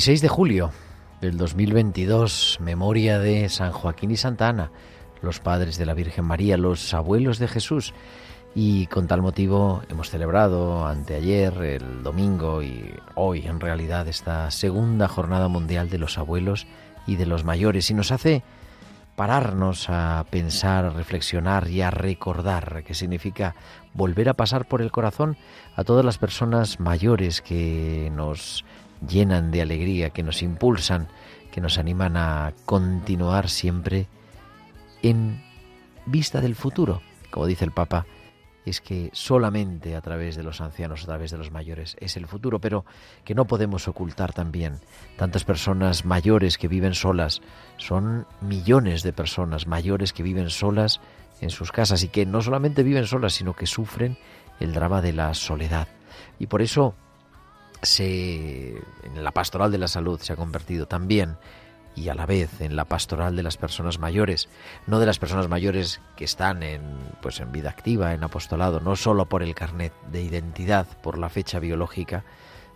[0.00, 0.70] 26 de julio
[1.20, 4.70] del 2022, memoria de San Joaquín y Santa Ana,
[5.20, 7.92] los padres de la Virgen María, los abuelos de Jesús.
[8.54, 15.06] Y con tal motivo hemos celebrado anteayer, el domingo y hoy en realidad esta segunda
[15.06, 16.66] jornada mundial de los abuelos
[17.06, 17.90] y de los mayores.
[17.90, 18.42] Y nos hace
[19.16, 23.54] pararnos a pensar, a reflexionar y a recordar, que significa
[23.92, 25.36] volver a pasar por el corazón
[25.76, 28.64] a todas las personas mayores que nos
[29.06, 31.08] llenan de alegría, que nos impulsan,
[31.50, 34.06] que nos animan a continuar siempre
[35.02, 35.42] en
[36.06, 37.02] vista del futuro.
[37.30, 38.06] Como dice el Papa,
[38.64, 42.26] es que solamente a través de los ancianos, a través de los mayores, es el
[42.26, 42.84] futuro, pero
[43.24, 44.80] que no podemos ocultar también.
[45.16, 47.40] Tantas personas mayores que viven solas,
[47.76, 51.00] son millones de personas mayores que viven solas
[51.40, 54.18] en sus casas y que no solamente viven solas, sino que sufren
[54.60, 55.88] el drama de la soledad.
[56.38, 56.94] Y por eso
[57.82, 61.36] se, en la pastoral de la salud se ha convertido también
[61.96, 64.48] y a la vez en la pastoral de las personas mayores,
[64.86, 66.82] no de las personas mayores que están en
[67.20, 71.28] pues en vida activa, en apostolado, no solo por el carnet de identidad, por la
[71.28, 72.24] fecha biológica,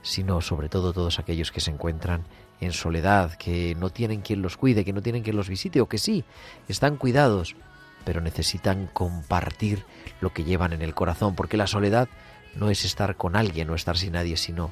[0.03, 2.25] sino sobre todo todos aquellos que se encuentran
[2.61, 5.89] en soledad, que no tienen quien los cuide, que no tienen quien los visite o
[5.89, 6.25] que sí,
[6.69, 7.57] están cuidados,
[8.05, 9.85] pero necesitan compartir
[10.21, 12.09] lo que llevan en el corazón, porque la soledad
[12.55, 14.71] no es estar con alguien o estar sin nadie, sino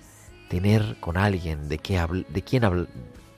[0.53, 1.95] tener con alguien de qué
[2.29, 2.87] de quién habl-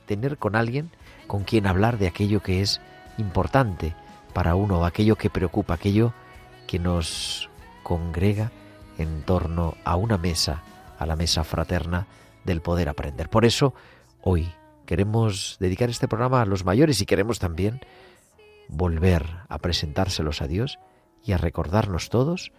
[0.04, 0.90] tener con alguien
[1.28, 2.80] con quien hablar de aquello que es
[3.18, 3.94] importante
[4.32, 6.12] para uno, aquello que preocupa, aquello
[6.66, 7.48] que nos
[7.84, 8.50] congrega
[8.98, 10.64] en torno a una mesa,
[10.98, 12.08] a la mesa fraterna
[12.44, 13.30] del poder aprender.
[13.30, 13.74] Por eso,
[14.20, 14.50] hoy
[14.84, 17.80] queremos dedicar este programa a los mayores y queremos también
[18.66, 20.80] volver a presentárselos a Dios
[21.24, 22.50] y a recordarnos todos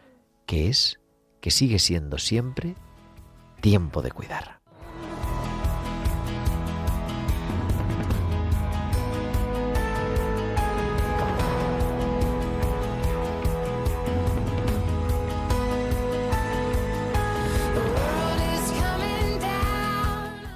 [0.46, 1.02] que es,
[1.42, 2.76] que sigue siendo siempre
[3.66, 4.55] tiempo de cuidar.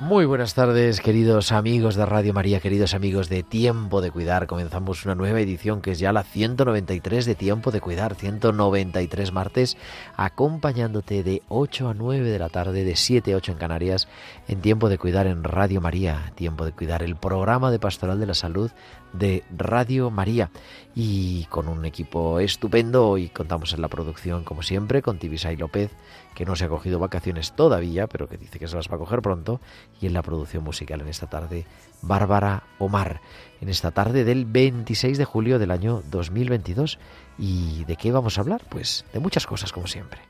[0.09, 4.47] Muy buenas tardes, queridos amigos de Radio María, queridos amigos de Tiempo de Cuidar.
[4.47, 9.77] Comenzamos una nueva edición que es ya la 193 de Tiempo de Cuidar, 193 martes,
[10.17, 14.07] acompañándote de 8 a 9 de la tarde, de 7 a 8 en Canarias,
[14.47, 18.25] en Tiempo de Cuidar en Radio María, Tiempo de Cuidar, el programa de Pastoral de
[18.25, 18.71] la Salud
[19.13, 20.49] de Radio María.
[20.95, 25.91] Y con un equipo estupendo, hoy contamos en la producción, como siempre, con Tibisay López,
[26.35, 28.99] que no se ha cogido vacaciones todavía, pero que dice que se las va a
[28.99, 29.61] coger pronto,
[30.01, 31.65] y en la producción musical en esta tarde,
[32.01, 33.21] Bárbara Omar,
[33.61, 36.99] en esta tarde del 26 de julio del año 2022.
[37.37, 38.61] ¿Y de qué vamos a hablar?
[38.69, 40.21] Pues de muchas cosas, como siempre.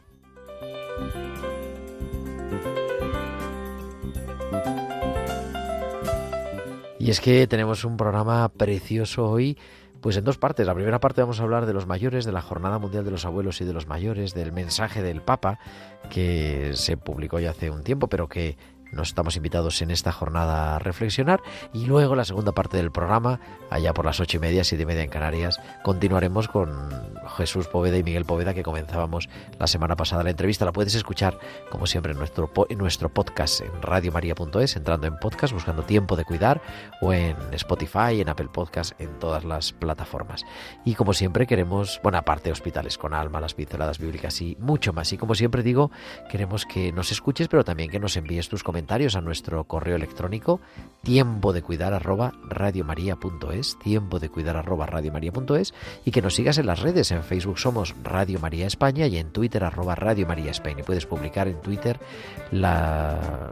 [7.00, 9.58] Y es que tenemos un programa precioso hoy,
[10.02, 10.68] pues en dos partes.
[10.68, 13.24] La primera parte vamos a hablar de los mayores, de la Jornada Mundial de los
[13.24, 15.60] Abuelos y de los Mayores, del mensaje del Papa,
[16.10, 18.58] que se publicó ya hace un tiempo, pero que
[18.92, 21.42] nos estamos invitados en esta jornada a reflexionar.
[21.74, 23.40] Y luego la segunda parte del programa,
[23.70, 26.90] allá por las ocho y media, siete y media en Canarias, continuaremos con
[27.38, 30.66] Jesús Poveda y Miguel Poveda, que comenzábamos la semana pasada la entrevista.
[30.66, 31.38] La puedes escuchar,
[31.70, 36.62] como siempre, en nuestro, nuestro podcast en radiomaria.es, entrando en podcast, buscando tiempo de cuidar,
[37.02, 40.46] o en Spotify, en Apple Podcast, en todas las plataformas.
[40.84, 45.14] Y como siempre queremos, bueno, aparte hospitales con alma, las pinceladas bíblicas y mucho más.
[45.14, 45.92] Y como siempre digo,
[46.30, 49.98] queremos que nos escuches, pero también que nos envíes tus comentarios comentarios a nuestro correo
[49.98, 50.62] electrónico
[51.04, 55.74] tiempo de cuidar arroba radiomaria.es, tiempo de cuidar arroba radiomaria.es
[56.06, 57.12] y que nos sigas en las redes.
[57.12, 60.80] En Facebook somos Radio María España y en Twitter arroba Radio María España.
[60.80, 62.00] Y puedes publicar en Twitter
[62.52, 63.52] la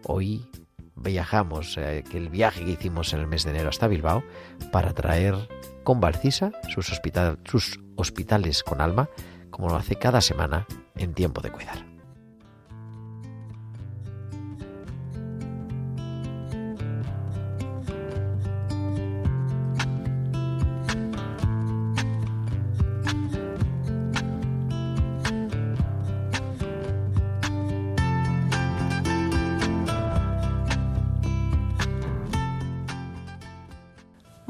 [0.04, 0.48] hoy
[0.96, 4.24] viajamos, eh, el viaje que hicimos en el mes de enero hasta Bilbao,
[4.72, 5.34] para traer
[5.84, 9.08] con Valcisa sus, hospital, sus hospitales con alma,
[9.50, 10.66] como lo hace cada semana
[10.96, 11.95] en tiempo de cuidar.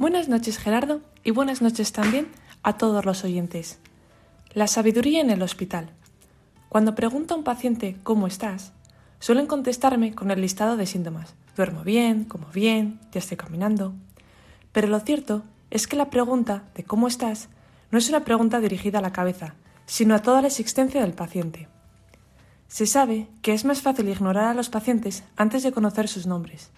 [0.06, 2.28] Buenas noches Gerardo y buenas noches también
[2.62, 3.80] a todos los oyentes.
[4.54, 5.90] La sabiduría en el hospital.
[6.68, 8.72] Cuando pregunto a un paciente ¿cómo estás?
[9.18, 11.34] suelen contestarme con el listado de síntomas.
[11.56, 13.94] Duermo bien, como bien, ya estoy caminando.
[14.70, 17.48] Pero lo cierto es que la pregunta de ¿cómo estás?
[17.90, 19.56] no es una pregunta dirigida a la cabeza,
[19.86, 21.66] sino a toda la existencia del paciente.
[22.68, 26.70] Se sabe que es más fácil ignorar a los pacientes antes de conocer sus nombres.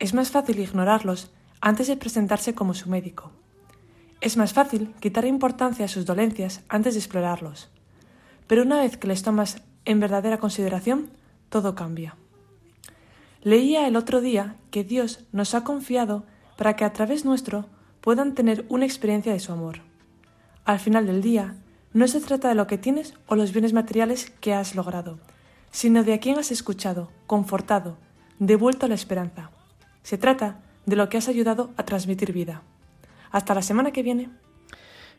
[0.00, 3.32] Es más fácil ignorarlos antes de presentarse como su médico.
[4.20, 7.68] Es más fácil quitar importancia a sus dolencias antes de explorarlos.
[8.46, 11.10] Pero una vez que les tomas en verdadera consideración,
[11.48, 12.16] todo cambia.
[13.42, 16.24] Leía el otro día que Dios nos ha confiado
[16.56, 17.66] para que a través nuestro
[18.00, 19.80] puedan tener una experiencia de su amor.
[20.64, 21.54] Al final del día,
[21.92, 25.18] no se trata de lo que tienes o los bienes materiales que has logrado,
[25.70, 27.96] sino de a quién has escuchado, confortado,
[28.38, 29.50] devuelto la esperanza.
[30.02, 32.62] Se trata de lo que has ayudado a transmitir vida.
[33.30, 34.30] Hasta la semana que viene.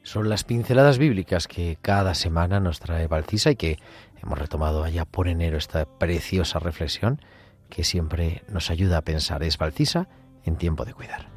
[0.02, 3.80] Son las pinceladas bíblicas que cada semana nos trae Valcisa y que
[4.22, 7.22] hemos retomado allá por enero esta preciosa reflexión
[7.70, 9.44] que siempre nos ayuda a pensar.
[9.44, 10.08] Es Valcisa
[10.44, 11.28] en tiempo de cuidar.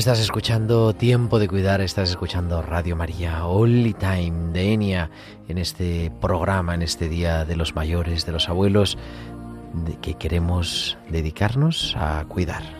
[0.00, 5.10] Estás escuchando Tiempo de Cuidar, estás escuchando Radio María, Only Time de Enia,
[5.46, 8.96] en este programa, en este Día de los Mayores, de los Abuelos,
[10.00, 12.79] que queremos dedicarnos a cuidar.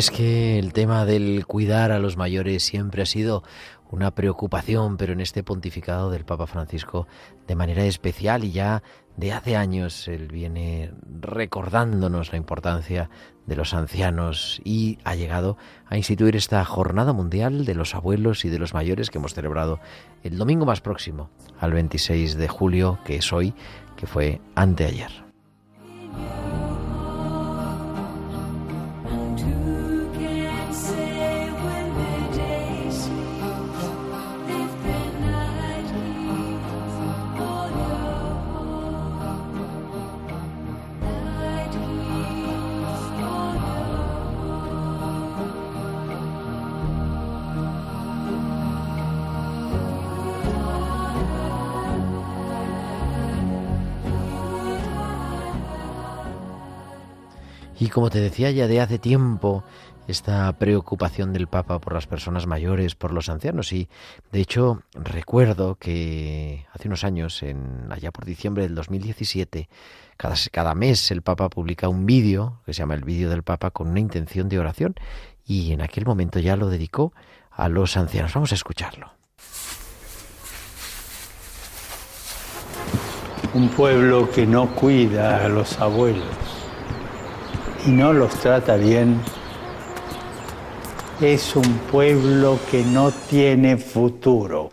[0.00, 3.42] Es que el tema del cuidar a los mayores siempre ha sido
[3.90, 7.06] una preocupación, pero en este pontificado del Papa Francisco
[7.46, 8.82] de manera especial y ya
[9.18, 10.90] de hace años él viene
[11.20, 13.10] recordándonos la importancia
[13.44, 18.48] de los ancianos y ha llegado a instituir esta jornada mundial de los abuelos y
[18.48, 19.80] de los mayores que hemos celebrado
[20.22, 21.28] el domingo más próximo
[21.58, 23.52] al 26 de julio, que es hoy,
[23.96, 25.10] que fue anteayer.
[57.90, 59.64] Como te decía ya de hace tiempo,
[60.06, 63.72] esta preocupación del Papa por las personas mayores, por los ancianos.
[63.72, 63.88] Y
[64.32, 69.68] de hecho recuerdo que hace unos años, en, allá por diciembre del 2017,
[70.16, 73.70] cada, cada mes el Papa publica un vídeo, que se llama el vídeo del Papa,
[73.70, 74.94] con una intención de oración.
[75.46, 77.12] Y en aquel momento ya lo dedicó
[77.50, 78.34] a los ancianos.
[78.34, 79.12] Vamos a escucharlo.
[83.52, 86.59] Un pueblo que no cuida a los abuelos
[87.86, 89.20] y no los trata bien
[91.20, 94.70] es un pueblo que no tiene futuro.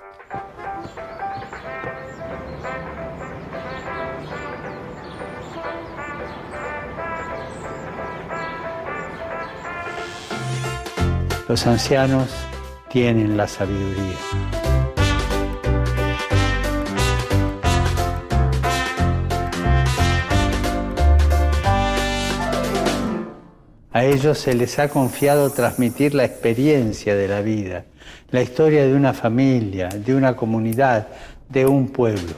[11.50, 12.30] Los ancianos
[12.90, 14.67] tienen la sabiduría.
[23.98, 27.86] A ellos se les ha confiado transmitir la experiencia de la vida,
[28.30, 31.08] la historia de una familia, de una comunidad,
[31.50, 32.36] de un pueblo.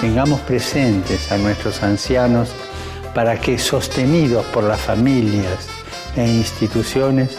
[0.00, 2.52] Tengamos presentes a nuestros ancianos
[3.16, 5.66] para que, sostenidos por las familias
[6.14, 7.36] e instituciones,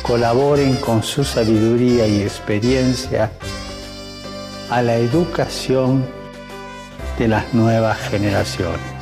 [0.00, 3.30] colaboren con su sabiduría y experiencia
[4.70, 6.02] a la educación
[7.18, 8.99] de las nuevas generaciones.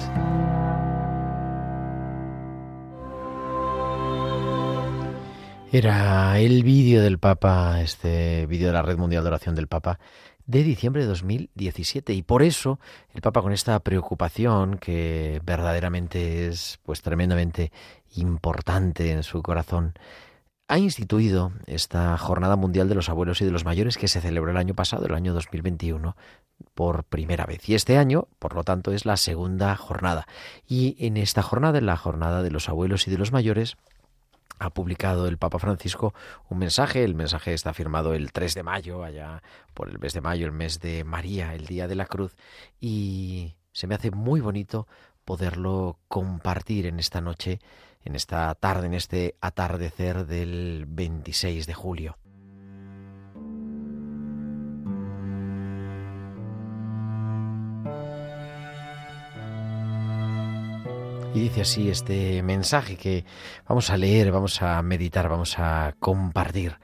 [5.70, 9.98] Era el vídeo del Papa, este vídeo de la Red Mundial de Oración del Papa,
[10.46, 12.80] de diciembre de 2017 y por eso
[13.12, 17.70] el Papa con esta preocupación que verdaderamente es pues tremendamente
[18.14, 19.92] importante en su corazón
[20.68, 24.50] ha instituido esta Jornada Mundial de los Abuelos y de los Mayores que se celebró
[24.50, 26.14] el año pasado, el año 2021,
[26.74, 27.66] por primera vez.
[27.68, 30.26] Y este año, por lo tanto, es la segunda jornada.
[30.66, 33.78] Y en esta jornada, en la Jornada de los Abuelos y de los Mayores,
[34.58, 36.14] ha publicado el Papa Francisco
[36.48, 37.04] un mensaje.
[37.04, 39.42] El mensaje está firmado el 3 de mayo, allá
[39.74, 42.36] por el mes de mayo, el mes de María, el Día de la Cruz.
[42.80, 44.86] Y se me hace muy bonito
[45.24, 47.60] poderlo compartir en esta noche,
[48.04, 52.16] en esta tarde, en este atardecer del 26 de julio.
[61.34, 63.24] Y dice así este mensaje que
[63.68, 66.78] vamos a leer, vamos a meditar, vamos a compartir.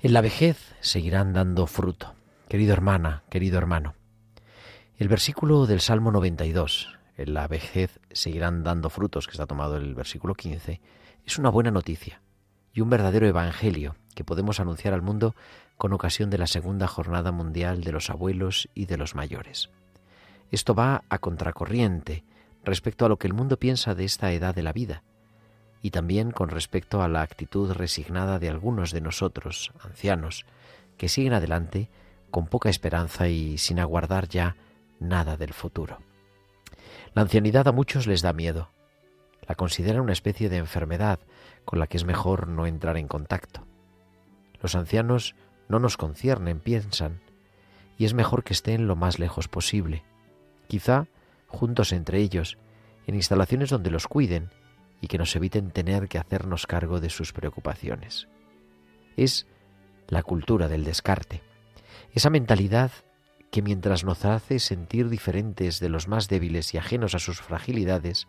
[0.00, 2.14] En la vejez seguirán dando fruto.
[2.48, 3.94] Querido hermana, querido hermano.
[4.98, 9.94] El versículo del Salmo 92, en la vejez seguirán dando frutos, que está tomado el
[9.94, 10.80] versículo 15,
[11.24, 12.20] es una buena noticia
[12.72, 15.34] y un verdadero evangelio que podemos anunciar al mundo
[15.76, 19.70] con ocasión de la segunda jornada mundial de los abuelos y de los mayores.
[20.50, 22.24] Esto va a contracorriente
[22.64, 25.02] respecto a lo que el mundo piensa de esta edad de la vida,
[25.82, 30.44] y también con respecto a la actitud resignada de algunos de nosotros, ancianos,
[30.96, 31.88] que siguen adelante
[32.30, 34.56] con poca esperanza y sin aguardar ya
[34.98, 35.98] nada del futuro.
[37.14, 38.70] La ancianidad a muchos les da miedo.
[39.48, 41.18] La consideran una especie de enfermedad
[41.64, 43.66] con la que es mejor no entrar en contacto.
[44.62, 45.34] Los ancianos
[45.68, 47.20] no nos conciernen, piensan,
[47.96, 50.04] y es mejor que estén lo más lejos posible.
[50.68, 51.06] Quizá
[51.50, 52.56] juntos entre ellos,
[53.06, 54.50] en instalaciones donde los cuiden
[55.00, 58.28] y que nos eviten tener que hacernos cargo de sus preocupaciones.
[59.16, 59.46] Es
[60.08, 61.42] la cultura del descarte,
[62.12, 62.92] esa mentalidad
[63.50, 68.28] que mientras nos hace sentir diferentes de los más débiles y ajenos a sus fragilidades,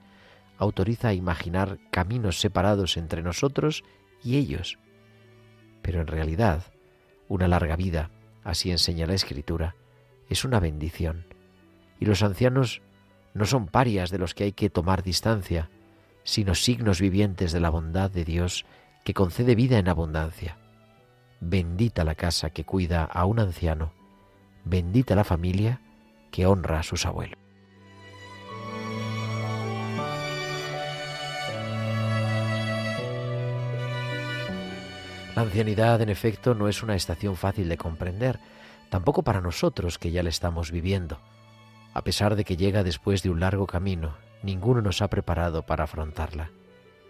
[0.58, 3.84] autoriza a imaginar caminos separados entre nosotros
[4.24, 4.80] y ellos.
[5.82, 6.64] Pero en realidad,
[7.28, 8.10] una larga vida,
[8.44, 9.76] así enseña la Escritura,
[10.30, 11.26] es una bendición,
[12.00, 12.82] y los ancianos
[13.34, 15.70] no son parias de los que hay que tomar distancia,
[16.24, 18.66] sino signos vivientes de la bondad de Dios
[19.04, 20.58] que concede vida en abundancia.
[21.40, 23.94] Bendita la casa que cuida a un anciano,
[24.64, 25.82] bendita la familia
[26.30, 27.40] que honra a sus abuelos.
[35.36, 38.40] La ancianidad, en efecto, no es una estación fácil de comprender,
[38.90, 41.20] tampoco para nosotros que ya la estamos viviendo.
[41.94, 45.84] A pesar de que llega después de un largo camino, ninguno nos ha preparado para
[45.84, 46.52] afrontarla,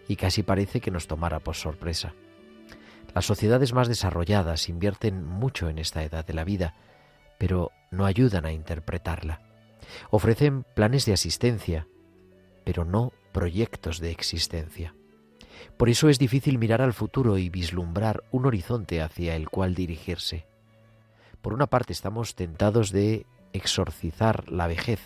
[0.08, 2.14] y casi parece que nos tomara por sorpresa.
[3.14, 6.76] Las sociedades más desarrolladas invierten mucho en esta edad de la vida,
[7.38, 9.42] pero no ayudan a interpretarla.
[10.10, 11.88] Ofrecen planes de asistencia,
[12.64, 14.96] pero no proyectos de existencia.
[15.78, 20.46] Por eso es difícil mirar al futuro y vislumbrar un horizonte hacia el cual dirigirse.
[21.42, 25.00] Por una parte estamos tentados de exorcizar la vejez,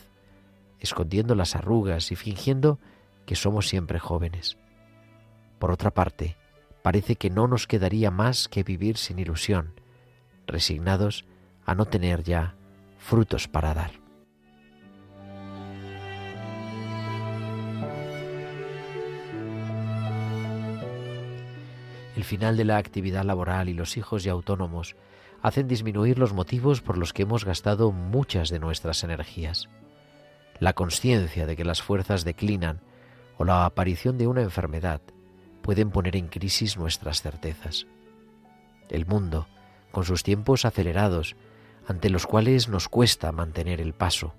[0.80, 2.80] escondiendo las arrugas y fingiendo
[3.26, 4.58] que somos siempre jóvenes.
[5.60, 6.38] Por otra parte,
[6.82, 9.80] parece que no nos quedaría más que vivir sin ilusión,
[10.46, 11.26] resignados
[11.66, 12.56] a no tener ya
[13.00, 13.92] frutos para dar.
[22.16, 24.96] El final de la actividad laboral y los hijos y autónomos
[25.46, 29.70] hacen disminuir los motivos por los que hemos gastado muchas de nuestras energías.
[30.58, 32.82] La conciencia de que las fuerzas declinan
[33.38, 35.02] o la aparición de una enfermedad
[35.62, 37.86] pueden poner en crisis nuestras certezas.
[38.90, 39.48] El mundo,
[39.92, 41.36] con sus tiempos acelerados,
[41.88, 44.34] ante los cuales nos cuesta mantener el paso,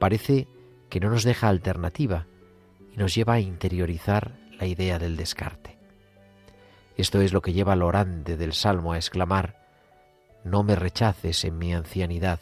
[0.00, 0.48] parece
[0.88, 2.26] que no nos deja alternativa
[2.92, 5.78] y nos lleva a interiorizar la idea del descarte.
[6.96, 9.61] Esto es lo que lleva al orante del Salmo a exclamar,
[10.44, 12.40] No me rechaces en mi ancianidad,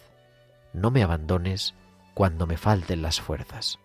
[0.72, 1.74] no me abandones
[2.14, 3.78] cuando me falten las fuerzas.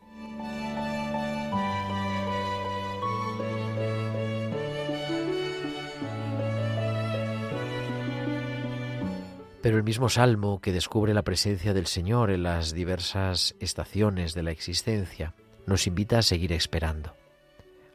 [9.62, 14.44] Pero el mismo Salmo que descubre la presencia del Señor en las diversas estaciones de
[14.44, 15.34] la existencia
[15.66, 17.16] nos invita a seguir esperando.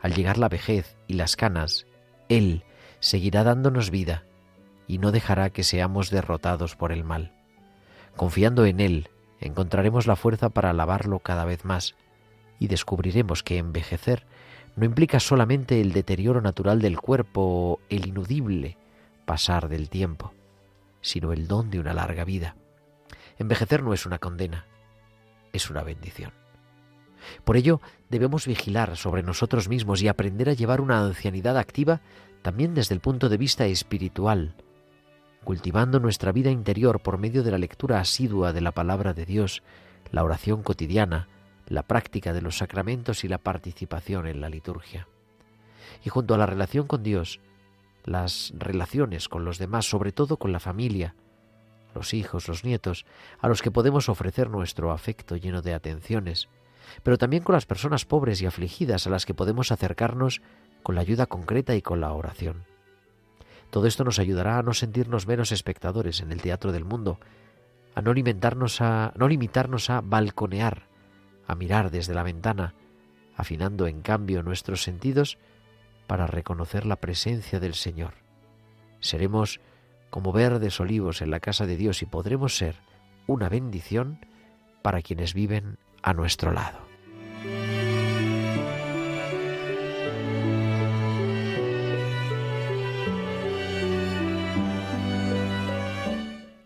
[0.01, 1.87] Al llegar la vejez y las canas,
[2.29, 2.65] él
[2.99, 4.25] seguirá dándonos vida
[4.91, 7.33] y no dejará que seamos derrotados por el mal.
[8.17, 11.95] Confiando en Él, encontraremos la fuerza para alabarlo cada vez más
[12.59, 14.27] y descubriremos que envejecer
[14.75, 18.79] no implica solamente el deterioro natural del cuerpo o el inudible
[19.27, 20.33] pasar del tiempo,
[21.03, 22.57] sino el don de una larga vida.
[23.39, 24.67] Envejecer no es una condena,
[25.53, 26.33] es una bendición.
[27.45, 32.01] Por ello, debemos vigilar sobre nosotros mismos y aprender a llevar una ancianidad activa
[32.43, 34.57] también desde el punto de vista espiritual,
[35.45, 39.63] cultivando nuestra vida interior por medio de la lectura asidua de la palabra de Dios,
[40.11, 41.29] la oración cotidiana,
[41.67, 45.09] la práctica de los sacramentos y la participación en la liturgia.
[46.05, 47.41] Y junto a la relación con Dios,
[48.05, 51.15] las relaciones con los demás, sobre todo con la familia,
[51.95, 53.07] los hijos, los nietos,
[53.41, 56.49] a los que podemos ofrecer nuestro afecto lleno de atenciones,
[57.03, 60.41] pero también con las personas pobres y afligidas a las que podemos acercarnos
[60.83, 62.70] con la ayuda concreta y con la oración.
[63.71, 67.19] Todo esto nos ayudará a no sentirnos menos espectadores en el teatro del mundo,
[67.95, 70.89] a no limitarnos a, no limitarnos a balconear,
[71.47, 72.75] a mirar desde la ventana,
[73.37, 75.39] afinando en cambio nuestros sentidos
[76.07, 78.15] para reconocer la presencia del Señor.
[79.01, 79.61] Seremos
[80.11, 82.77] como verdes olivos en la casa de Dios y podremos ser
[83.27, 84.27] una bendición
[84.83, 86.79] para quienes viven a nuestro lado.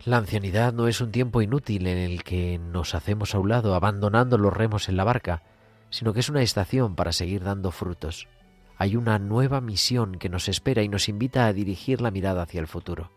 [0.04, 3.74] La ancianidad no es un tiempo inútil en el que nos hacemos a un lado
[3.74, 5.42] abandonando los remos en la barca,
[5.88, 8.28] sino que es una estación para seguir dando frutos.
[8.76, 12.60] Hay una nueva misión que nos espera y nos invita a dirigir la mirada hacia
[12.60, 13.12] el futuro.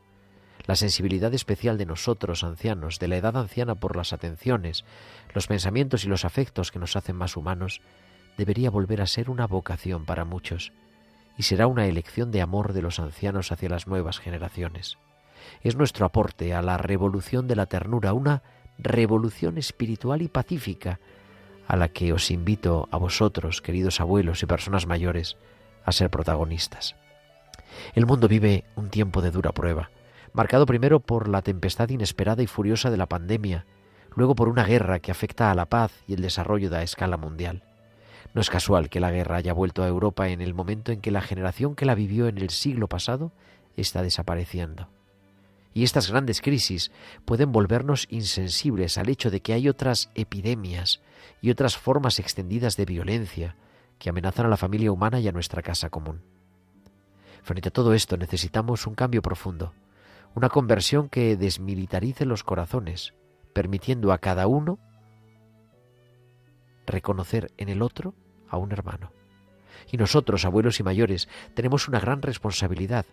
[0.65, 4.86] La sensibilidad especial de nosotros, ancianos, de la edad anciana por las atenciones,
[5.34, 7.82] los pensamientos y los afectos que nos hacen más humanos,
[8.38, 10.71] debería volver a ser una vocación para muchos,
[11.38, 14.97] y será una elección de amor de los ancianos hacia las nuevas generaciones.
[15.62, 18.43] Es nuestro aporte a la revolución de la ternura, una
[18.77, 20.99] revolución espiritual y pacífica,
[21.67, 25.38] a la que os invito a vosotros, queridos abuelos y personas mayores,
[25.83, 26.95] a ser protagonistas.
[27.93, 29.89] El mundo vive un tiempo de dura prueba,
[30.33, 33.65] marcado primero por la tempestad inesperada y furiosa de la pandemia,
[34.15, 37.17] luego por una guerra que afecta a la paz y el desarrollo de a escala
[37.17, 37.63] mundial.
[38.33, 41.12] No es casual que la guerra haya vuelto a Europa en el momento en que
[41.12, 43.31] la generación que la vivió en el siglo pasado
[43.75, 44.89] está desapareciendo.
[45.78, 46.92] Y estas grandes crisis
[47.24, 51.02] pueden volvernos insensibles al hecho de que hay otras epidemias
[51.40, 53.56] y otras formas extendidas de violencia
[54.00, 56.24] que amenazan a la familia humana y a nuestra casa común.
[57.44, 59.76] Frente a todo esto necesitamos un cambio profundo,
[60.34, 63.13] una conversión que desmilitarice los corazones,
[63.54, 64.80] permitiendo a cada uno
[66.88, 68.16] reconocer en el otro
[68.50, 69.12] a un hermano.
[69.92, 73.06] Y nosotros, abuelos y mayores, tenemos una gran responsabilidad,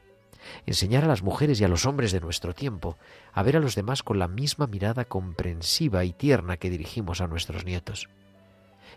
[0.67, 2.97] enseñar a las mujeres y a los hombres de nuestro tiempo
[3.33, 7.27] a ver a los demás con la misma mirada comprensiva y tierna que dirigimos a
[7.27, 8.09] nuestros nietos.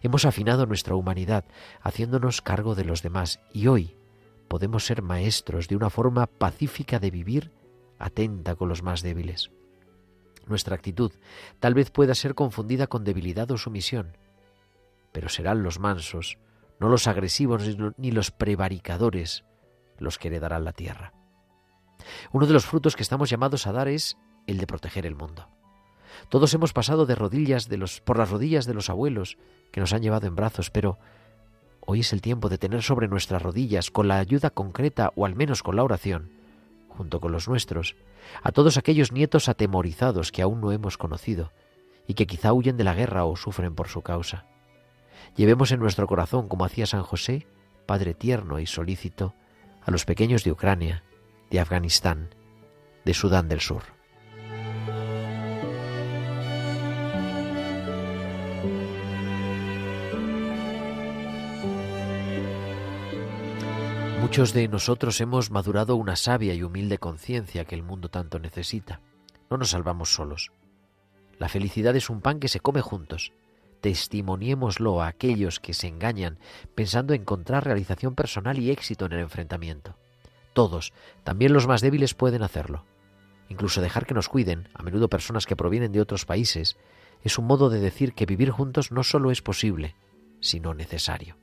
[0.02, 1.46] Hemos afinado nuestra humanidad
[1.82, 3.96] haciéndonos cargo de los demás y hoy
[4.48, 7.52] podemos ser maestros de una forma pacífica de vivir
[8.00, 9.52] atenta con los más débiles.
[10.46, 11.12] Nuestra actitud
[11.60, 14.16] tal vez pueda ser confundida con debilidad o sumisión,
[15.12, 16.38] pero serán los mansos,
[16.80, 17.64] no los agresivos
[17.98, 19.44] ni los prevaricadores,
[19.98, 21.17] los que heredarán la tierra.
[22.32, 25.48] Uno de los frutos que estamos llamados a dar es el de proteger el mundo.
[26.30, 29.38] Todos hemos pasado de rodillas de los, por las rodillas de los abuelos
[29.72, 30.98] que nos han llevado en brazos, pero
[31.90, 35.38] Hoy es el tiempo de tener sobre nuestras rodillas, con la ayuda concreta o al
[35.38, 36.34] menos con la oración,
[36.90, 37.96] junto con los nuestros,
[38.44, 41.54] a todos aquellos nietos atemorizados que aún no hemos conocido
[42.06, 44.46] y que quizá huyen de la guerra o sufren por su causa.
[45.38, 47.48] Llevemos en nuestro corazón, como hacía San José,
[47.86, 49.34] Padre tierno y solícito,
[49.82, 51.06] a los pequeños de Ucrania,
[51.50, 52.34] de Afganistán,
[53.06, 53.84] de Sudán del Sur.
[64.20, 69.00] Muchos de nosotros hemos madurado una sabia y humilde conciencia que el mundo tanto necesita.
[69.50, 70.52] No nos salvamos solos.
[71.40, 73.32] La felicidad es un pan que se come juntos.
[73.80, 76.40] Testimoniémoslo a aquellos que se engañan
[76.76, 79.96] pensando encontrar realización personal y éxito en el enfrentamiento.
[80.58, 80.92] Todos,
[81.24, 82.84] también los más débiles, pueden hacerlo.
[83.48, 86.78] Incluso dejar que nos cuiden, a menudo personas que provienen de otros países,
[87.22, 89.94] es un modo de decir que vivir juntos no solo es posible,
[90.40, 91.38] sino necesario.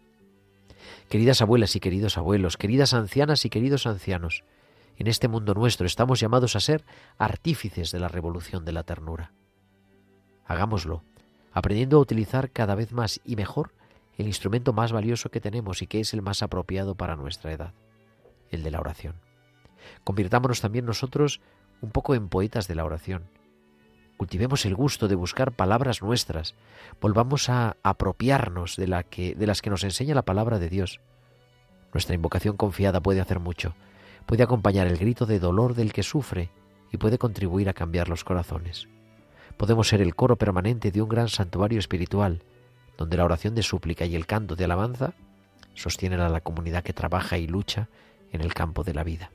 [1.08, 4.42] Queridas abuelas y queridos abuelos, queridas ancianas y queridos ancianos,
[4.96, 6.84] en este mundo nuestro estamos llamados a ser
[7.16, 9.30] artífices de la revolución de la ternura.
[10.44, 11.04] Hagámoslo,
[11.52, 13.74] aprendiendo a utilizar cada vez más y mejor
[14.18, 17.74] el instrumento más valioso que tenemos y que es el más apropiado para nuestra edad,
[18.50, 19.14] el de la oración.
[20.04, 21.40] Convirtámonos también nosotros
[21.80, 23.24] un poco en poetas de la oración.
[24.16, 26.54] Cultivemos el gusto de buscar palabras nuestras,
[27.00, 31.00] volvamos a apropiarnos de, de las que nos enseña la palabra de Dios.
[31.92, 33.74] Nuestra invocación confiada puede hacer mucho,
[34.26, 36.50] puede acompañar el grito de dolor del que sufre
[36.92, 38.88] y puede contribuir a cambiar los corazones
[39.56, 42.42] podemos ser el coro permanente de un gran santuario espiritual,
[42.96, 45.14] donde la oración de súplica y el canto de alabanza
[45.74, 47.88] sostienen a la comunidad que trabaja y lucha
[48.34, 49.30] en el campo de la vida.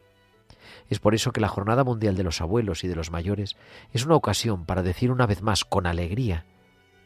[0.89, 3.55] Es por eso que la Jornada Mundial de los Abuelos y de los Mayores
[3.93, 6.45] es una ocasión para decir una vez más con alegría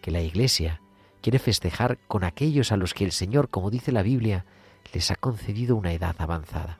[0.01, 0.81] que la Iglesia
[1.21, 4.45] quiere festejar con aquellos a los que el Señor, como dice la Biblia,
[4.91, 6.79] les ha concedido una edad avanzada.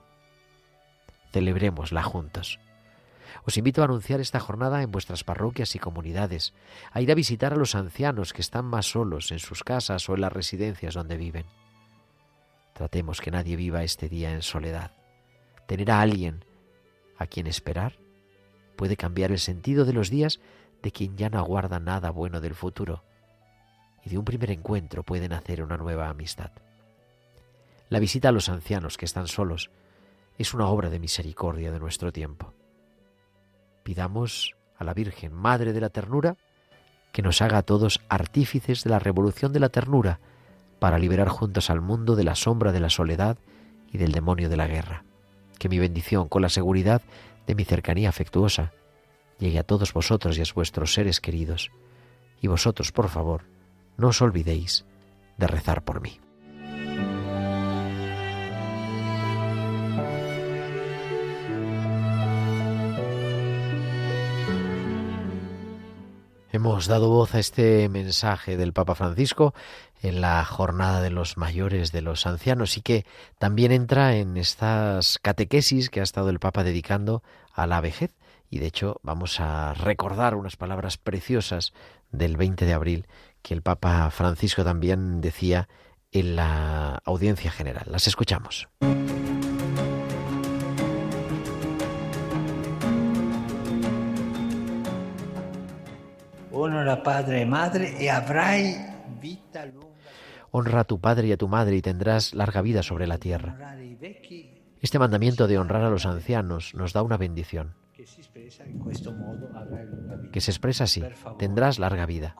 [1.31, 2.59] Celebrémosla juntos.
[3.45, 6.53] Os invito a anunciar esta jornada en vuestras parroquias y comunidades,
[6.91, 10.15] a ir a visitar a los ancianos que están más solos en sus casas o
[10.15, 11.45] en las residencias donde viven.
[12.73, 14.91] Tratemos que nadie viva este día en soledad.
[15.67, 16.45] Tener a alguien
[17.17, 17.97] a quien esperar
[18.75, 20.39] puede cambiar el sentido de los días
[20.81, 23.03] de quien ya no aguarda nada bueno del futuro,
[24.03, 26.51] y de un primer encuentro puede nacer una nueva amistad.
[27.89, 29.69] La visita a los ancianos que están solos
[30.37, 32.53] es una obra de misericordia de nuestro tiempo
[33.83, 36.37] pidamos a la Virgen, Madre de la Ternura,
[37.11, 40.19] que nos haga a todos artífices de la revolución de la ternura
[40.79, 43.37] para liberar juntos al mundo de la sombra de la soledad
[43.91, 45.03] y del demonio de la guerra.
[45.63, 47.01] Que mi bendición, con la seguridad
[47.47, 48.73] de mi cercanía afectuosa,
[49.39, 51.71] llegue a todos vosotros y a vuestros seres queridos.
[52.41, 53.45] Y vosotros, por favor,
[53.95, 54.83] no os olvidéis
[55.37, 56.19] de rezar por mí.
[66.51, 69.53] Hemos dado voz a este mensaje del Papa Francisco
[70.03, 73.05] en la jornada de los mayores, de los ancianos, y que
[73.39, 78.11] también entra en estas catequesis que ha estado el Papa dedicando a la vejez.
[78.49, 81.73] Y de hecho vamos a recordar unas palabras preciosas
[82.11, 83.07] del 20 de abril
[83.41, 85.69] que el Papa Francisco también decía
[86.11, 87.85] en la audiencia general.
[87.87, 88.67] Las escuchamos.
[96.51, 98.92] Honra padre y madre y vida
[100.55, 103.75] Honra a tu padre y a tu madre y tendrás larga vida sobre la tierra.
[104.81, 107.73] Este mandamiento de honrar a los ancianos nos da una bendición
[110.31, 111.03] que se expresa así,
[111.39, 112.35] tendrás larga vida.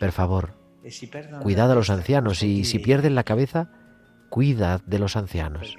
[0.00, 0.54] Por favor,
[1.42, 3.70] cuidad a los ancianos y si pierden la cabeza,
[4.28, 5.76] cuidad de los ancianos.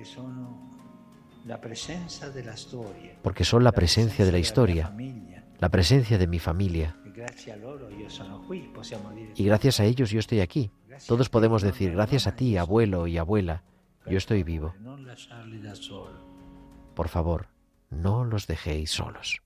[3.22, 4.96] Porque son la presencia de la historia,
[5.60, 6.96] la presencia de mi familia.
[9.36, 10.72] Y gracias a ellos yo estoy aquí.
[11.08, 13.64] Todos podemos decir, gracias a ti, abuelo y abuela,
[14.06, 14.74] yo estoy vivo.
[16.94, 17.48] Por favor,
[17.90, 19.42] no los dejéis solos.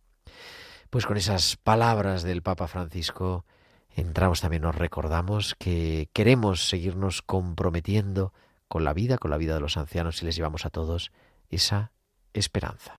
[0.89, 3.45] Pues con esas palabras del Papa Francisco,
[3.95, 8.33] entramos también, nos recordamos que queremos seguirnos comprometiendo
[8.67, 11.11] con la vida, con la vida de los ancianos y les llevamos a todos
[11.49, 11.91] esa
[12.33, 12.98] esperanza.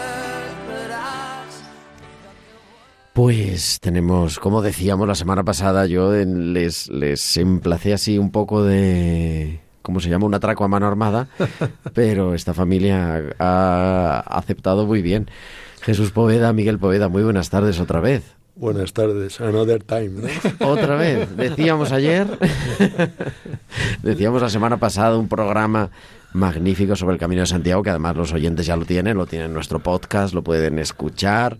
[3.13, 9.59] Pues tenemos, como decíamos la semana pasada, yo les, les emplacé así un poco de,
[9.81, 10.25] ¿cómo se llama?
[10.25, 11.27] Un atraco a mano armada,
[11.93, 15.29] pero esta familia ha aceptado muy bien.
[15.81, 18.23] Jesús Poveda, Miguel Poveda, muy buenas tardes otra vez.
[18.55, 20.27] Buenas tardes, another time, ¿no?
[20.67, 22.27] Otra vez, decíamos ayer,
[24.03, 25.89] decíamos la semana pasada un programa
[26.33, 29.47] magnífico sobre el Camino de Santiago, que además los oyentes ya lo tienen, lo tienen
[29.47, 31.57] en nuestro podcast, lo pueden escuchar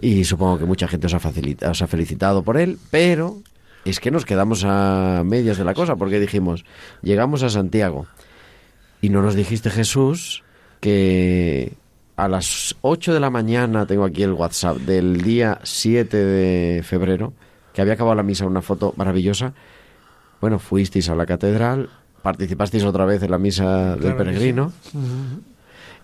[0.00, 3.38] y supongo que mucha gente os ha, os ha felicitado por él, pero
[3.84, 6.64] es que nos quedamos a medias de la cosa, porque dijimos,
[7.02, 8.06] llegamos a Santiago
[9.00, 10.42] y no nos dijiste Jesús
[10.80, 11.72] que
[12.16, 17.32] a las 8 de la mañana, tengo aquí el WhatsApp, del día 7 de febrero,
[17.72, 19.52] que había acabado la misa, una foto maravillosa.
[20.40, 21.90] Bueno, fuisteis a la catedral,
[22.22, 24.72] participasteis otra vez en la misa del Claro peregrino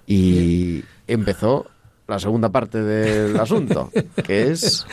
[0.07, 1.67] y empezó
[2.07, 3.91] la segunda parte del asunto,
[4.25, 4.87] que es...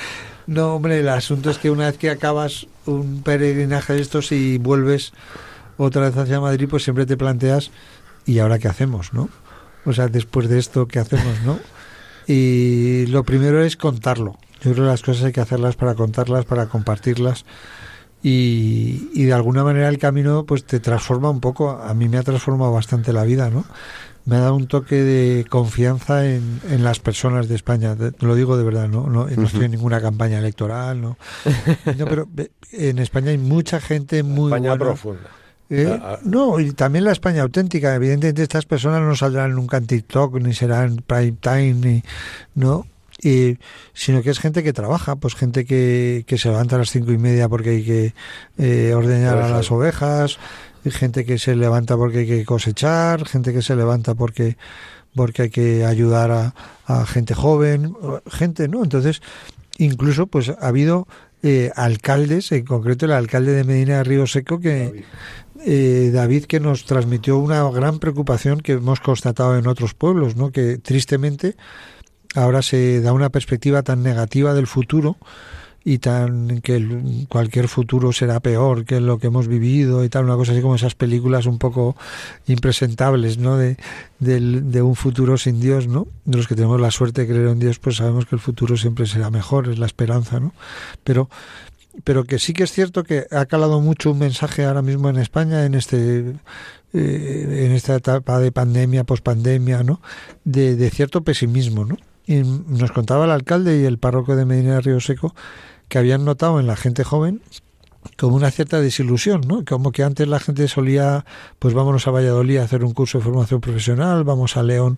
[0.47, 4.57] No, hombre, el asunto es que una vez que acabas un peregrinaje de estos y
[4.57, 5.13] vuelves
[5.77, 7.71] otra vez hacia Madrid, pues siempre te planteas,
[8.25, 9.29] ¿y ahora qué hacemos, no?
[9.85, 11.59] O sea, después de esto, ¿qué hacemos, no?
[12.27, 14.37] Y lo primero es contarlo.
[14.61, 17.45] Yo creo que las cosas hay que hacerlas para contarlas, para compartirlas.
[18.23, 21.71] Y, y de alguna manera el camino pues te transforma un poco.
[21.71, 23.65] A mí me ha transformado bastante la vida, ¿no?
[24.25, 27.95] Me ha dado un toque de confianza en, en las personas de España.
[27.95, 29.07] Te- Lo digo de verdad, ¿no?
[29.07, 31.17] No, no estoy en ninguna campaña electoral, ¿no?
[31.97, 32.27] No, pero
[32.71, 34.85] en España hay mucha gente muy España buena.
[34.85, 35.21] profunda.
[35.71, 35.99] ¿Eh?
[36.03, 36.19] Ah.
[36.23, 37.95] No, y también la España auténtica.
[37.95, 42.03] Evidentemente estas personas no saldrán nunca en TikTok, ni serán prime time, ni,
[42.53, 42.85] ¿no?
[43.23, 43.57] Y,
[43.93, 47.11] sino que es gente que trabaja, pues gente que, que se levanta a las cinco
[47.11, 48.13] y media porque hay que
[48.57, 50.39] eh, ordeñar a las ovejas,
[50.83, 54.57] y gente que se levanta porque hay que cosechar, gente que se levanta porque
[55.13, 56.55] porque hay que ayudar a,
[56.85, 57.93] a gente joven,
[58.31, 58.81] gente, ¿no?
[58.81, 59.21] Entonces,
[59.77, 61.05] incluso pues ha habido
[61.43, 65.03] eh, alcaldes, en concreto el alcalde de Medina de Río Seco, que
[65.65, 70.51] eh, David que nos transmitió una gran preocupación que hemos constatado en otros pueblos, ¿no?
[70.51, 71.55] Que tristemente
[72.35, 75.17] ahora se da una perspectiva tan negativa del futuro
[75.83, 80.35] y tan que cualquier futuro será peor que lo que hemos vivido y tal, una
[80.35, 81.95] cosa así como esas películas un poco
[82.45, 83.57] impresentables, ¿no?
[83.57, 83.77] De,
[84.19, 86.07] del- de un futuro sin Dios, ¿no?
[86.25, 88.77] De los que tenemos la suerte de creer en Dios, pues sabemos que el futuro
[88.77, 90.53] siempre será mejor, es la esperanza, ¿no?
[91.03, 91.29] Pero
[92.05, 95.17] pero que sí que es cierto que ha calado mucho un mensaje ahora mismo en
[95.17, 96.35] España en este
[96.93, 99.99] eh, en esta etapa de pandemia, pospandemia, ¿no?
[100.45, 101.97] De, de cierto pesimismo, ¿no?
[102.25, 105.33] Y nos contaba el alcalde y el párroco de Medina de Río Seco
[105.87, 107.41] que habían notado en la gente joven
[108.17, 109.63] como una cierta desilusión, ¿no?
[109.65, 111.25] Como que antes la gente solía,
[111.59, 114.97] pues vámonos a Valladolid a hacer un curso de formación profesional, vamos a León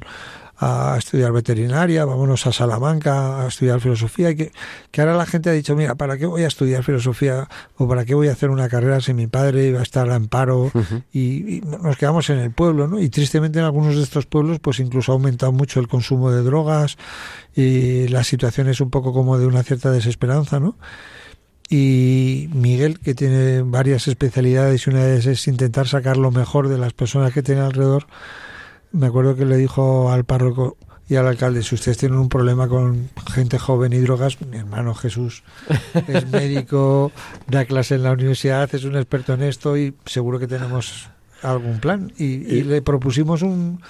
[0.63, 4.51] a estudiar veterinaria, vámonos a Salamanca a estudiar filosofía, y que,
[4.91, 7.47] que ahora la gente ha dicho, mira, ¿para qué voy a estudiar filosofía
[7.77, 10.27] o para qué voy a hacer una carrera si mi padre va a estar en
[10.27, 10.71] paro?
[11.11, 12.99] y, y nos quedamos en el pueblo, ¿no?
[12.99, 16.43] Y tristemente en algunos de estos pueblos, pues incluso ha aumentado mucho el consumo de
[16.43, 16.97] drogas
[17.55, 20.75] y la situación es un poco como de una cierta desesperanza, ¿no?
[21.69, 26.69] y Miguel, que tiene varias especialidades y una de ellas es intentar sacar lo mejor
[26.69, 28.05] de las personas que tiene alrededor,
[28.93, 30.77] me acuerdo que le dijo al párroco
[31.09, 34.95] y al alcalde, si ustedes tienen un problema con gente joven y drogas, mi hermano
[34.95, 35.43] Jesús
[36.07, 37.11] es médico,
[37.47, 41.09] da clase en la universidad, es un experto en esto y seguro que tenemos
[41.41, 42.13] algún plan.
[42.17, 42.25] Y,
[42.55, 43.81] y Y- le propusimos un,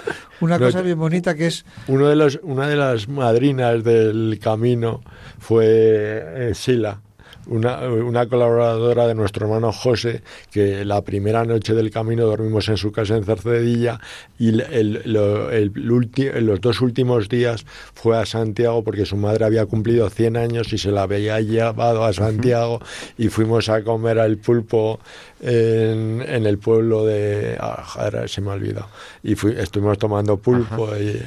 [0.42, 4.40] una No, cosa bien bonita que es Uno de los, una de las madrinas del
[4.42, 5.02] camino
[5.38, 7.00] fue eh, Sila,
[7.48, 12.78] una, una colaboradora de nuestro hermano José, que la primera noche del camino dormimos en
[12.78, 14.00] su casa en Cercedilla
[14.40, 19.18] y el, el- lo- el ulti- los dos últimos días fue a Santiago porque su
[19.18, 22.80] madre había cumplido 100 años y se la había llevado a Santiago
[23.18, 25.00] y fuimos a comer al pulpo
[25.42, 27.58] en, en el pueblo de...
[27.60, 28.88] ah, ahora se me ha olvidado.
[29.24, 31.22] Y fui- estuvimos tomando pulpo y...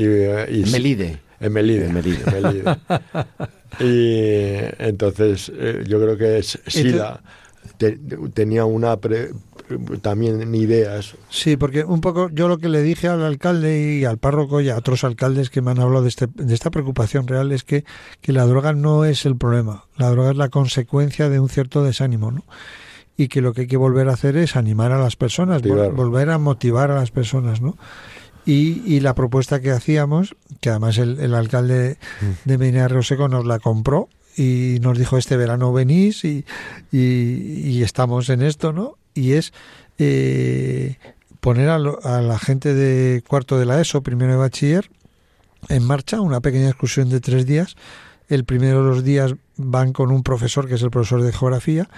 [0.00, 1.18] y, y- Melide.
[1.42, 1.86] En Melide.
[1.86, 2.22] En Melide.
[2.26, 2.76] en Melide.
[3.80, 7.20] Y entonces eh, yo creo que es- Sila
[7.78, 7.98] te-
[8.34, 9.30] tenía una pre-
[10.02, 11.14] también ideas.
[11.30, 14.68] Sí, porque un poco yo lo que le dije al alcalde y al párroco y
[14.68, 17.84] a otros alcaldes que me han hablado de, este, de esta preocupación real es que,
[18.20, 21.82] que la droga no es el problema, la droga es la consecuencia de un cierto
[21.82, 22.44] desánimo, ¿no?
[23.16, 25.94] Y que lo que hay que volver a hacer es animar a las personas, vol-
[25.94, 27.76] volver a motivar a las personas, ¿no?
[28.44, 31.96] Y, y la propuesta que hacíamos, que además el, el alcalde
[32.44, 36.44] de Medina de Río Seco nos la compró y nos dijo este verano venís y,
[36.90, 38.96] y, y estamos en esto, ¿no?
[39.14, 39.52] Y es
[39.98, 40.96] eh,
[41.40, 44.90] poner a, lo- a la gente de cuarto de la ESO, primero de bachiller,
[45.68, 47.76] en marcha una pequeña excursión de tres días.
[48.28, 51.88] El primero de los días van con un profesor, que es el profesor de geografía,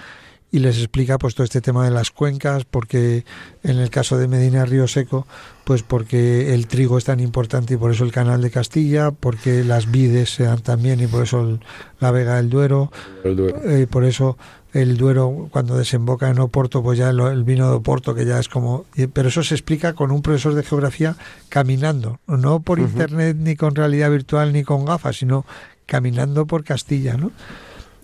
[0.54, 3.24] y les explica pues todo este tema de las cuencas, porque
[3.64, 5.26] en el caso de Medina Río Seco,
[5.64, 9.64] pues porque el trigo es tan importante y por eso el canal de Castilla, porque
[9.64, 11.60] las vides se dan también y por eso el-
[11.98, 12.92] la Vega del Duero,
[13.24, 13.60] El Duero.
[13.68, 14.38] eh, por eso
[14.72, 18.38] el Duero cuando desemboca en Oporto, pues ya el, el vino de Oporto que ya
[18.38, 21.16] es como, pero eso se explica con un profesor de geografía
[21.48, 25.44] caminando, no por internet ni con realidad virtual ni con gafas, sino
[25.86, 27.30] caminando por Castilla, ¿no?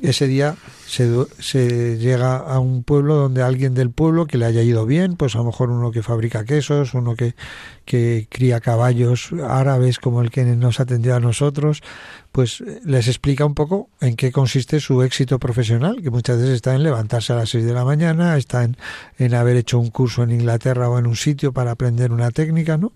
[0.03, 1.11] Ese día se,
[1.41, 5.35] se llega a un pueblo donde alguien del pueblo que le haya ido bien, pues
[5.35, 7.35] a lo mejor uno que fabrica quesos, uno que,
[7.85, 11.83] que cría caballos árabes como el que nos atendió a nosotros,
[12.33, 16.55] pues eh, les explica un poco en qué consiste su éxito profesional, que muchas veces
[16.55, 18.79] está en levantarse a las 6 de la mañana, está en,
[19.19, 22.79] en haber hecho un curso en Inglaterra o en un sitio para aprender una técnica,
[22.79, 22.93] ¿no?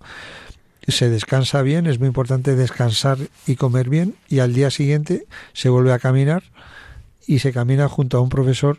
[0.89, 5.69] Se descansa bien, es muy importante descansar y comer bien, y al día siguiente se
[5.69, 6.43] vuelve a caminar
[7.27, 8.79] y se camina junto a un profesor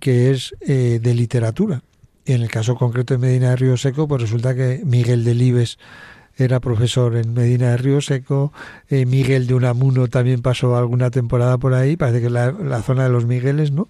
[0.00, 1.82] que es eh, de literatura.
[2.24, 5.78] Y en el caso concreto de Medina de Río Seco, pues resulta que Miguel Delibes
[6.36, 8.52] era profesor en Medina de Río Seco,
[8.88, 12.82] eh, Miguel de Unamuno también pasó alguna temporada por ahí, parece que es la, la
[12.82, 13.88] zona de los Migueles, ¿no?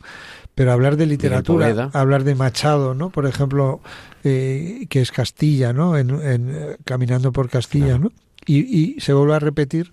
[0.55, 3.11] Pero hablar de literatura, hablar de Machado, ¿no?
[3.11, 3.81] Por ejemplo,
[4.25, 5.99] eh, que es Castilla, ¿no?
[5.99, 8.13] En, en, caminando por Castilla, ¿no?
[8.47, 9.93] Y, y se vuelve a repetir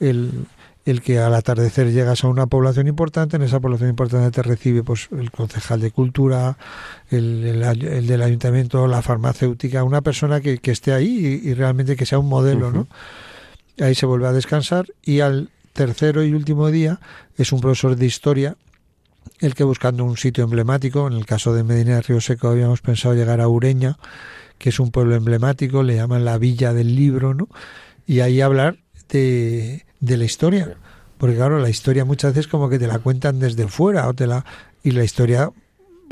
[0.00, 0.46] el,
[0.84, 4.82] el que al atardecer llegas a una población importante, en esa población importante te recibe
[4.82, 6.58] pues el concejal de cultura,
[7.10, 11.96] el, el del ayuntamiento, la farmacéutica, una persona que, que esté ahí y, y realmente
[11.96, 12.88] que sea un modelo, ¿no?
[13.80, 17.00] Ahí se vuelve a descansar y al tercero y último día
[17.36, 18.56] es un profesor de historia
[19.38, 22.80] el que buscando un sitio emblemático, en el caso de Medina de Río Seco habíamos
[22.80, 23.98] pensado llegar a Ureña,
[24.58, 27.48] que es un pueblo emblemático, le llaman la Villa del Libro, ¿no?
[28.06, 30.76] Y ahí hablar de, de la historia,
[31.16, 34.26] porque claro, la historia muchas veces como que te la cuentan desde fuera o te
[34.26, 34.44] la
[34.82, 35.50] y la historia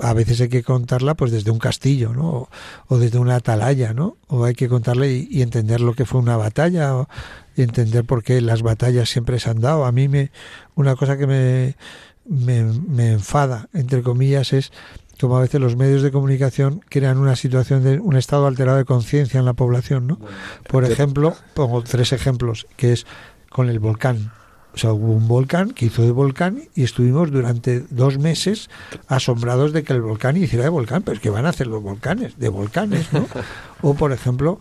[0.03, 2.29] a veces hay que contarla pues desde un castillo, ¿no?
[2.29, 2.49] O,
[2.87, 4.17] o desde una atalaya, ¿no?
[4.29, 7.09] O hay que contarla y, y entender lo que fue una batalla, o
[7.57, 9.85] entender por qué las batallas siempre se han dado.
[9.85, 10.31] A mí me
[10.75, 11.77] una cosa que me
[12.25, 14.73] me, me enfada, entre comillas, es
[15.21, 18.87] como a veces los medios de comunicación crean una situación de un estado alterado de
[18.87, 20.19] conciencia en la población, ¿no?
[20.67, 23.07] Por ejemplo, pongo tres ejemplos, que es
[23.51, 24.33] con el volcán.
[24.73, 28.71] O sea, hubo un volcán que hizo de volcán y estuvimos durante dos meses
[29.09, 31.03] asombrados de que el volcán hiciera de volcán.
[31.03, 33.27] Pero es que van a hacer los volcanes, de volcanes, ¿no?
[33.83, 34.61] O, por ejemplo,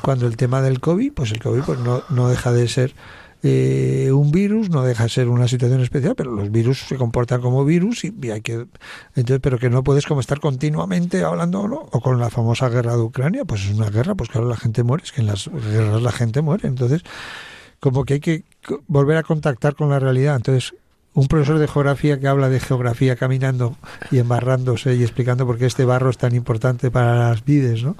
[0.00, 2.94] cuando el tema del COVID, pues el COVID pues no, no deja de ser
[3.42, 7.40] eh, un virus, no deja de ser una situación especial, pero los virus se comportan
[7.40, 8.66] como virus y, y hay que
[9.16, 11.88] entonces, pero que no puedes como estar continuamente hablando ¿no?
[11.90, 14.82] o con la famosa guerra de Ucrania, pues es una guerra, pues claro, la gente
[14.82, 17.02] muere, es que en las guerras la gente muere, entonces
[17.80, 18.44] como que hay que
[18.86, 20.74] volver a contactar con la realidad, entonces
[21.12, 23.76] un profesor de geografía que habla de geografía caminando
[24.10, 27.96] y embarrándose y explicando por qué este barro es tan importante para las vides, ¿no?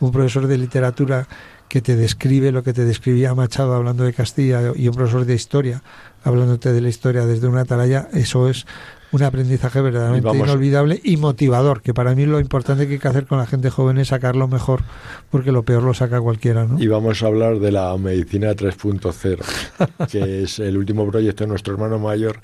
[0.00, 1.28] Un profesor de literatura
[1.68, 5.34] que te describe lo que te describía Machado hablando de Castilla y un profesor de
[5.34, 5.82] historia
[6.22, 8.66] hablándote de la historia desde una atalaya, eso es
[9.14, 13.06] un aprendizaje verdaderamente Y inolvidable y motivador, que para mí lo importante que hay que
[13.06, 14.82] hacer con la gente joven es sacarlo mejor,
[15.30, 16.82] porque lo peor lo saca cualquiera, ¿no?
[16.82, 21.74] Y vamos a hablar de la medicina 3.0, que es el último proyecto de nuestro
[21.74, 22.40] hermano mayor.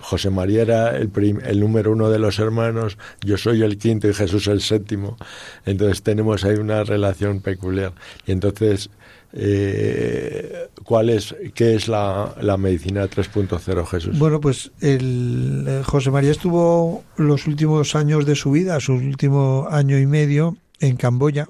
[0.00, 4.08] José María era el, prim- el número uno de los hermanos, yo soy el quinto
[4.08, 5.16] y Jesús el séptimo.
[5.64, 7.92] Entonces tenemos ahí una relación peculiar.
[8.26, 8.90] Y entonces
[9.34, 14.18] Eh, ¿cuál es, ¿Qué es la, la medicina 3.0, Jesús?
[14.18, 19.66] Bueno, pues el, eh, José María estuvo los últimos años de su vida, su último
[19.70, 21.48] año y medio, en Camboya,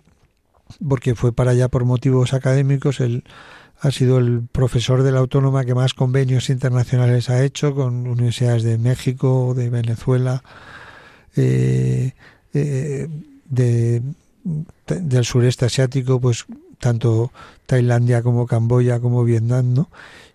[0.89, 3.01] porque fue para allá por motivos académicos.
[3.01, 3.25] Él
[3.83, 8.63] ha sido el profesor de la autónoma que más convenios internacionales ha hecho con universidades
[8.63, 10.45] de México, de Venezuela,
[11.35, 12.13] eh,
[12.55, 13.09] eh,
[13.47, 14.03] de,
[14.87, 16.47] del sureste asiático, pues
[16.79, 17.33] tanto
[17.67, 19.91] Tailandia como Camboya como Vietnam, ¿no?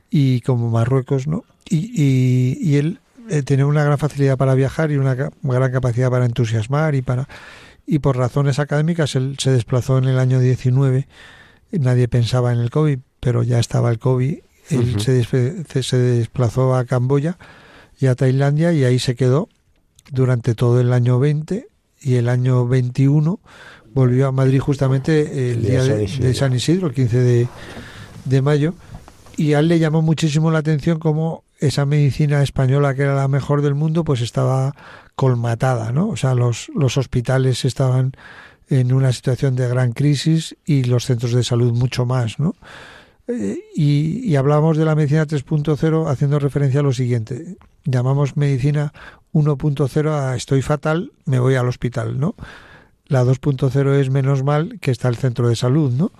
[0.09, 1.45] Y como Marruecos, ¿no?
[1.69, 6.09] Y, y, y él eh, tenía una gran facilidad para viajar y una gran capacidad
[6.09, 7.29] para entusiasmar y para
[7.85, 11.07] y por razones académicas él se desplazó en el año 19
[11.71, 14.37] nadie pensaba en el COVID pero ya estaba el COVID
[14.69, 17.37] él se, des- se desplazó a Camboya
[17.99, 19.49] y a Tailandia y ahí se quedó
[20.11, 21.67] durante todo el año 20
[21.99, 23.41] y el año 21
[23.93, 26.27] volvió a Madrid justamente el El día día de San Isidro.
[26.27, 27.47] de San Isidro, el 15 de,
[28.23, 28.73] de mayo,
[29.35, 33.27] y a él le llamó muchísimo la atención cómo esa medicina española que era la
[33.27, 34.73] mejor del mundo pues estaba
[35.15, 36.07] colmatada, ¿no?
[36.07, 38.13] O sea, los, los hospitales estaban
[38.69, 42.55] en una situación de gran crisis y los centros de salud mucho más, ¿no?
[43.27, 47.57] Y, y hablamos de la medicina 3.0 haciendo referencia a lo siguiente.
[47.83, 48.93] Llamamos medicina
[49.33, 52.35] 1.0 a estoy fatal, me voy al hospital, ¿no?
[53.07, 56.11] La 2.0 es menos mal que está el centro de salud, ¿no?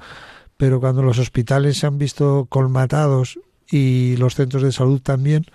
[0.58, 3.40] Pero cuando los hospitales se han visto colmatados
[3.70, 5.46] y los centros de salud también,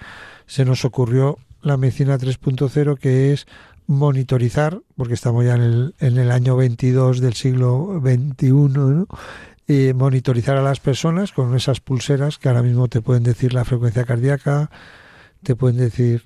[0.46, 3.46] se nos ocurrió la medicina 3.0 que es
[3.86, 9.06] monitorizar, porque estamos ya en el, en el año 22 del siglo XXI, ¿no?
[9.74, 13.64] Eh, monitorizar a las personas con esas pulseras que ahora mismo te pueden decir la
[13.64, 14.70] frecuencia cardíaca,
[15.42, 16.24] te pueden decir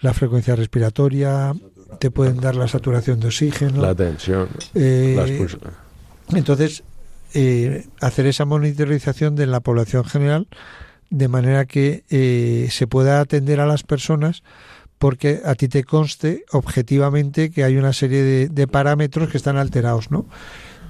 [0.00, 1.54] la frecuencia respiratoria,
[2.00, 3.82] te pueden dar la saturación de oxígeno.
[3.82, 4.48] La tensión.
[4.74, 5.56] Eh, las
[6.36, 6.82] entonces,
[7.34, 10.48] eh, hacer esa monitorización de la población general
[11.08, 14.42] de manera que eh, se pueda atender a las personas
[14.98, 19.56] porque a ti te conste objetivamente que hay una serie de, de parámetros que están
[19.56, 20.26] alterados, ¿no?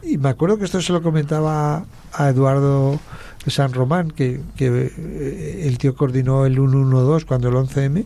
[0.03, 2.99] Y me acuerdo que esto se lo comentaba a Eduardo
[3.47, 8.05] San Román, que, que eh, el tío coordinó el 112 cuando el 11M,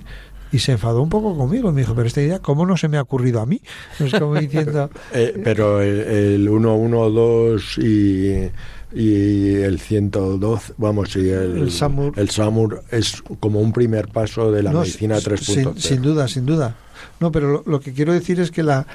[0.52, 1.72] y se enfadó un poco conmigo.
[1.72, 3.60] Me dijo, pero esta idea, ¿cómo no se me ha ocurrido a mí?
[3.98, 8.50] Es como diciendo, Eh, pero el, el 112 y,
[8.94, 12.12] y el 112, vamos, y el, El SAMUR.
[12.18, 15.38] el SAMUR es como un primer paso de la No, medicina sin- 3.0.
[15.74, 16.76] Sin, sin duda, sin duda.
[17.18, 18.86] No, pero lo, lo que quiero decir es que la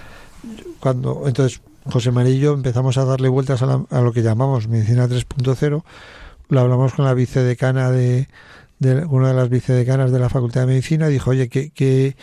[0.79, 1.59] cuando entonces
[1.91, 5.07] José María y yo empezamos a darle vueltas a, la- a lo que llamamos medicina
[5.07, 5.83] 3.0,
[6.49, 8.27] lo hablamos con la vicedecana de,
[8.79, 12.15] de una de las vicedecanas de la Facultad de Medicina, dijo, oye, qué, qué,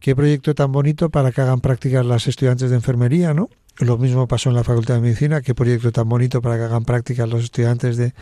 [0.00, 3.48] qué proyecto tan bonito para que hagan prácticas las estudiantes de enfermería, ¿no?
[3.78, 6.84] Lo mismo pasó en la Facultad de Medicina, qué proyecto tan bonito para que hagan
[6.86, 8.14] prácticas los estudiantes de,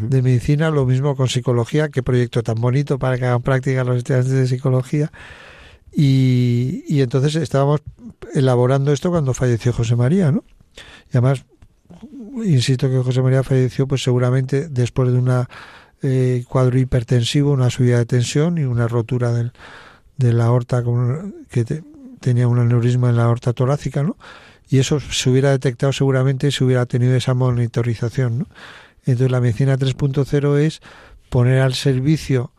[0.00, 3.98] de medicina, lo mismo con psicología, qué proyecto tan bonito para que hagan prácticas los
[3.98, 5.12] estudiantes de psicología.
[5.98, 7.80] Y, y entonces estábamos
[8.34, 10.44] elaborando esto cuando falleció José María, ¿no?
[11.06, 11.46] Y además,
[12.44, 15.48] insisto que José María falleció pues seguramente después de una
[16.02, 19.52] eh, cuadro hipertensivo, una subida de tensión y una rotura del,
[20.18, 20.84] de la aorta
[21.48, 21.82] que te-
[22.20, 24.18] tenía un aneurisma en la aorta torácica, ¿no?
[24.68, 28.46] Y eso se hubiera detectado seguramente si hubiera tenido esa monitorización, ¿no?
[29.06, 30.80] Entonces la medicina 3.0 es
[31.30, 32.52] poner al servicio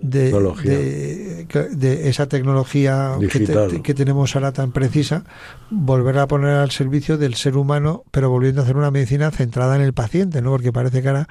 [0.00, 0.72] de, Tecnología.
[0.72, 5.24] de, de esa tecnología que, te- que tenemos ahora tan precisa,
[5.70, 9.76] volver a poner al servicio del ser humano, pero volviendo a hacer una medicina centrada
[9.76, 10.50] en el paciente, ¿no?
[10.50, 11.28] Porque parece que ahora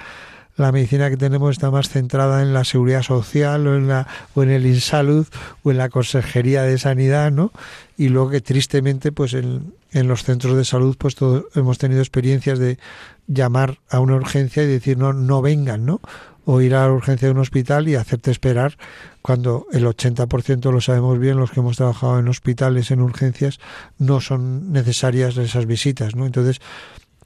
[0.58, 4.42] la medicina que tenemos está más centrada en la seguridad social o en la o
[4.42, 5.28] en el insalud
[5.64, 7.52] o en la consejería de sanidad, ¿no?
[7.96, 12.02] Y luego que tristemente pues en, en los centros de salud pues todos hemos tenido
[12.02, 12.80] experiencias de
[13.28, 16.02] llamar a una urgencia y decir no no vengan, ¿no?
[16.50, 18.78] O ir a la urgencia de un hospital y hacerte esperar
[19.22, 23.60] cuando el 80% lo sabemos bien los que hemos trabajado en hospitales en urgencias
[23.98, 26.26] no son necesarias esas visitas, ¿no?
[26.26, 26.62] Entonces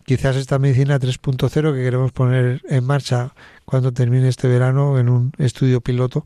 [0.05, 5.33] quizás esta medicina 3.0 que queremos poner en marcha cuando termine este verano en un
[5.37, 6.25] estudio piloto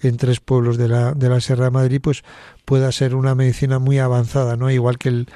[0.00, 2.22] en tres pueblos de la, de la Sierra de Madrid, pues
[2.64, 4.70] pueda ser una medicina muy avanzada, ¿no?
[4.70, 5.28] Igual que el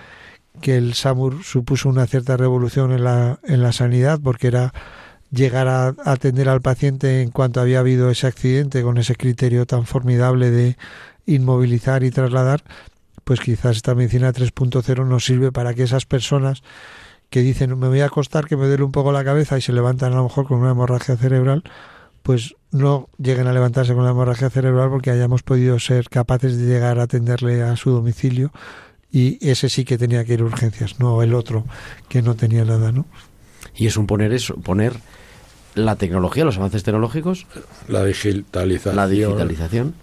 [0.61, 4.73] que el SAMUR supuso una cierta revolución en la, en la sanidad, porque era
[5.35, 9.87] llegar a, atender al paciente en cuanto había habido ese accidente con ese criterio tan
[9.87, 10.77] formidable de
[11.27, 12.63] inmovilizar y trasladar,
[13.25, 16.63] pues quizás esta medicina 3.0 nos sirve para que esas personas
[17.31, 19.73] que dicen me voy a acostar que me duele un poco la cabeza y se
[19.73, 21.65] levantan a lo mejor con una hemorragia cerebral,
[22.23, 26.67] pues no lleguen a levantarse con la hemorragia cerebral porque hayamos podido ser capaces de
[26.67, 28.53] llegar a atenderle a su domicilio
[29.11, 31.65] y ese sí que tenía que ir a urgencias, no el otro
[32.09, 33.07] que no tenía nada, ¿no?
[33.77, 34.95] Y es un poner eso, poner
[35.75, 37.47] la tecnología, los avances tecnológicos,
[37.89, 38.97] La digitalización.
[38.97, 39.95] la digitalización,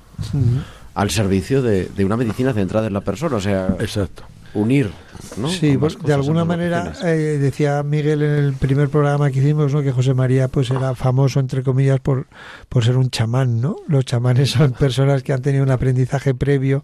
[0.93, 4.24] al servicio de, de una medicina centrada en la persona, o sea, Exacto.
[4.53, 4.91] unir,
[5.38, 5.47] ¿no?
[5.47, 9.82] Sí, pues, de alguna manera eh, decía Miguel en el primer programa que hicimos, ¿no?
[9.82, 12.28] que José María pues era famoso entre comillas por
[12.67, 13.78] por ser un chamán, ¿no?
[13.88, 16.84] Los chamanes son personas que han tenido un aprendizaje previo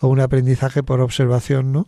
[0.00, 1.86] o un aprendizaje por observación, ¿no?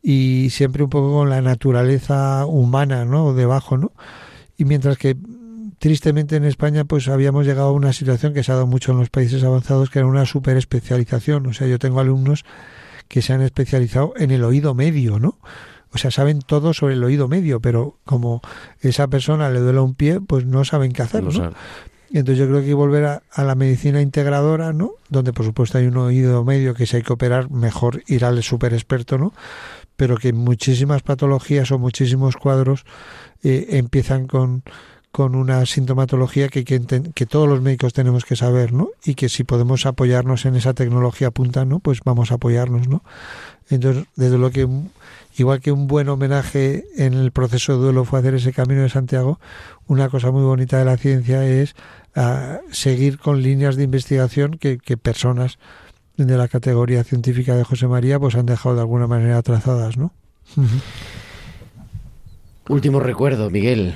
[0.00, 3.34] Y siempre un poco con la naturaleza humana, ¿no?
[3.34, 3.90] Debajo, ¿no?
[4.56, 5.16] Y mientras que
[5.78, 8.98] tristemente en España pues habíamos llegado a una situación que se ha dado mucho en
[8.98, 12.44] los países avanzados que era una super especialización, o sea, yo tengo alumnos
[13.08, 15.38] que se han especializado en el oído medio, ¿no?
[15.92, 18.42] O sea, saben todo sobre el oído medio, pero como
[18.80, 21.52] esa persona le duele un pie, pues no saben qué hacer, No.
[22.10, 24.92] Y entonces yo creo que hay que volver a, a la medicina integradora, ¿no?
[25.10, 28.42] Donde por supuesto hay un oído medio que si hay que operar, mejor ir al
[28.42, 29.34] super experto, ¿no?
[29.94, 32.86] Pero que muchísimas patologías o muchísimos cuadros
[33.42, 34.62] eh, empiezan con,
[35.10, 38.88] con una sintomatología que, que, todos los médicos tenemos que saber, ¿no?
[39.04, 41.78] Y que si podemos apoyarnos en esa tecnología punta, ¿no?
[41.80, 43.02] Pues vamos a apoyarnos, ¿no?
[43.70, 44.68] Entonces, desde lo que
[45.36, 48.88] igual que un buen homenaje en el proceso de duelo fue hacer ese camino de
[48.88, 49.38] Santiago,
[49.86, 51.74] una cosa muy bonita de la ciencia es
[52.14, 55.58] ah, seguir con líneas de investigación que, que personas
[56.16, 60.12] de la categoría científica de José María pues han dejado de alguna manera trazadas, ¿no?
[62.68, 63.94] Último recuerdo, Miguel.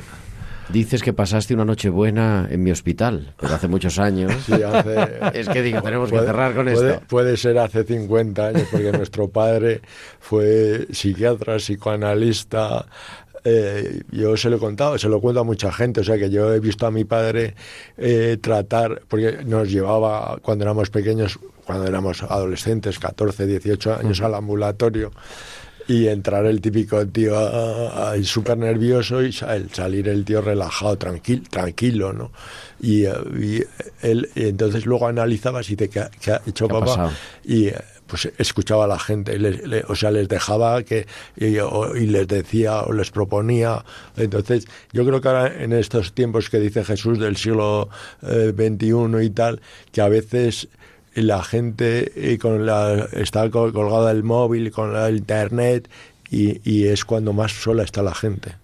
[0.72, 4.32] Dices que pasaste una noche buena en mi hospital, pero hace muchos años.
[4.46, 7.06] Sí, hace- Es que digo, tenemos que cerrar con puede, esto.
[7.08, 9.82] Puede ser hace 50 años, porque nuestro padre
[10.20, 12.86] fue psiquiatra, psicoanalista.
[13.44, 16.00] eh, yo se lo he contado, se lo cuento a mucha gente.
[16.00, 17.54] O sea, que yo he visto a mi padre
[17.98, 24.34] eh, tratar, porque nos llevaba cuando éramos pequeños, cuando éramos adolescentes, 14, 18 años, al
[24.36, 25.10] ambulatorio.
[25.88, 31.42] Y entrar el típico tío ah, ahí súper nervioso y salir el tío relajado, tranquilo,
[31.50, 32.32] tranquilo ¿no?
[32.80, 33.62] Y, eh, y
[34.06, 37.12] él, y entonces luego analizabas y te ¿qué, ha- qué ha hecho ¿Qué ha papá?
[37.44, 37.74] y eh,
[38.06, 41.06] pues escuchaba a la gente, le- le- o sea, les dejaba que
[41.36, 43.84] y, o- y les decía o les proponía.
[44.16, 47.88] Entonces, yo creo que ahora en estos tiempos que dice Jesús del siglo
[48.22, 49.60] eh, XXI y tal,
[49.92, 50.68] que a veces
[51.14, 55.88] la gente eh, con la, está col- colgada el móvil, con la internet,
[56.30, 58.56] y, y es cuando más sola está la gente.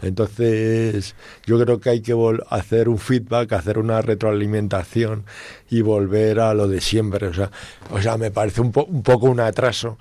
[0.00, 2.14] Entonces, yo creo que hay que
[2.48, 5.24] hacer un feedback, hacer una retroalimentación
[5.68, 7.26] y volver a lo de siempre.
[7.26, 7.50] O sea,
[7.90, 9.98] o sea me parece un, po- un poco un atraso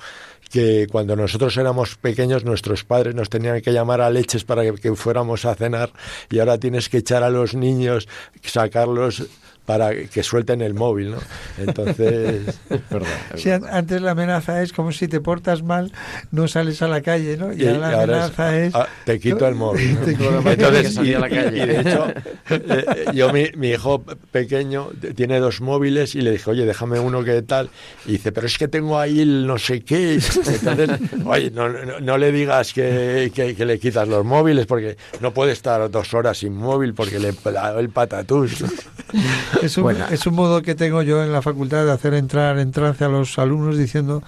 [0.49, 4.73] que cuando nosotros éramos pequeños nuestros padres nos tenían que llamar a leches para que,
[4.75, 5.91] que fuéramos a cenar
[6.29, 8.07] y ahora tienes que echar a los niños,
[8.43, 9.25] sacarlos
[9.67, 11.17] para que suelten el móvil, ¿no?
[11.59, 13.07] Entonces, Es verdad.
[13.35, 15.91] Sí, an- antes la amenaza es como si te portas mal,
[16.31, 17.51] no sales a la calle, ¿no?
[17.51, 18.75] Y, Y- ahora la y ahora es, amenaza es...
[18.75, 19.93] ah, te quito el móvil.
[19.95, 19.99] ¿no?
[20.05, 21.63] Te quito- Tienes que salir a la calle.
[21.63, 22.07] y de hecho,
[22.49, 24.01] eh, yo mi, mi hijo
[24.31, 27.69] pequeño tiene dos móviles y le dije, oye, déjame uno que tal.
[28.05, 30.13] Y dice, pero es que tengo ahí el no sé qué.
[30.13, 30.89] Entonces,
[31.25, 35.33] oye, no, no, no le digas que, que- que le quitas los móviles porque no
[35.33, 38.63] puede estar dos horas sin móvil porque le da el patatús.
[39.61, 40.05] Es un, Bueno.
[40.11, 43.07] es un modo que tengo yo en la facultad de hacer entrar en trance a
[43.09, 44.23] los alumnos diciendo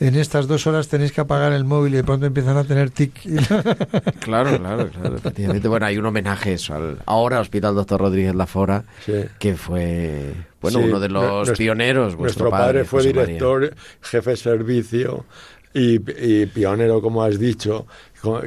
[0.00, 2.90] en estas dos horas tenéis que apagar el móvil y de pronto empiezan a tener
[2.90, 3.12] tic.
[4.20, 5.68] Claro, claro, claro, efectivamente.
[5.68, 9.12] Bueno, hay un homenaje eso al ahora Hospital Doctor Rodríguez Lafora, Sí.
[9.38, 12.14] que fue, bueno, Sí, uno de los nuestro- pioneros.
[12.16, 13.24] vuestro Nuestro padre, fue José María.
[13.26, 15.24] director, jefe de servicio
[15.74, 15.98] y,
[16.46, 17.86] pionero, como has dicho.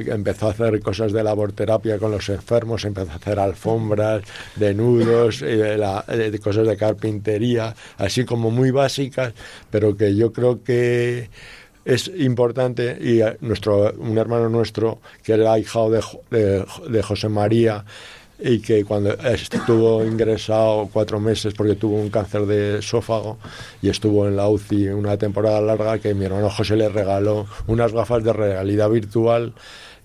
[0.06, 4.22] Empezó a hacer cosas de laborterapia con los enfermos, empezó a hacer alfombras,
[4.54, 9.34] de nudos, la- de cosas de carpintería, así como muy básicas,
[9.70, 11.28] pero que yo creo que
[11.84, 16.00] es importante y eh, nuestro un hermano nuestro que era hijado de,
[16.30, 17.84] de, de José María
[18.38, 23.38] y que cuando estuvo ingresado cuatro meses porque tuvo un cáncer de esófago
[23.80, 27.92] y estuvo en la UCI una temporada larga que mi hermano José le regaló unas
[27.92, 29.54] gafas de realidad virtual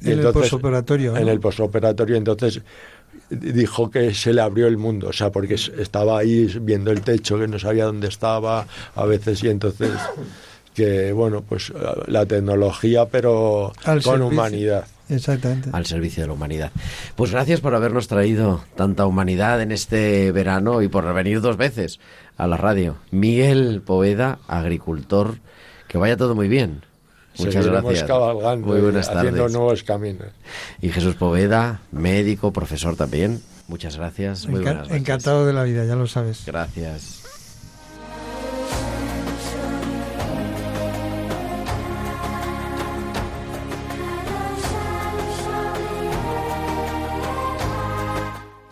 [0.01, 1.17] En el posoperatorio, ¿no?
[1.19, 2.61] en el posoperatorio entonces
[3.29, 7.01] dijo que se le abrió el mundo, o sea, porque es- estaba ahí viendo el
[7.01, 8.65] techo, que no sabía dónde estaba
[8.95, 9.89] a veces y entonces
[10.73, 11.71] que bueno, pues
[12.07, 14.27] la tecnología pero Al con servicio.
[14.27, 14.85] humanidad.
[15.11, 15.69] Exactamente.
[15.73, 16.71] al servicio de la humanidad.
[17.15, 21.99] Pues gracias por habernos traído tanta humanidad en este verano y por venir dos veces
[22.37, 22.97] a la radio.
[23.11, 25.35] Miguel Poveda, agricultor,
[25.87, 26.83] que vaya todo muy bien.
[27.37, 28.07] Muchas Seguiremos gracias.
[28.07, 29.53] cabalgando Muy y buenas haciendo tardes.
[29.53, 30.27] nuevos caminos.
[30.81, 33.41] Y Jesús Poveda, médico, profesor también.
[33.67, 34.47] Muchas gracias.
[34.47, 34.97] Muy Enca- buenas noches.
[34.97, 36.43] encantado de la vida, ya lo sabes.
[36.45, 37.20] Gracias.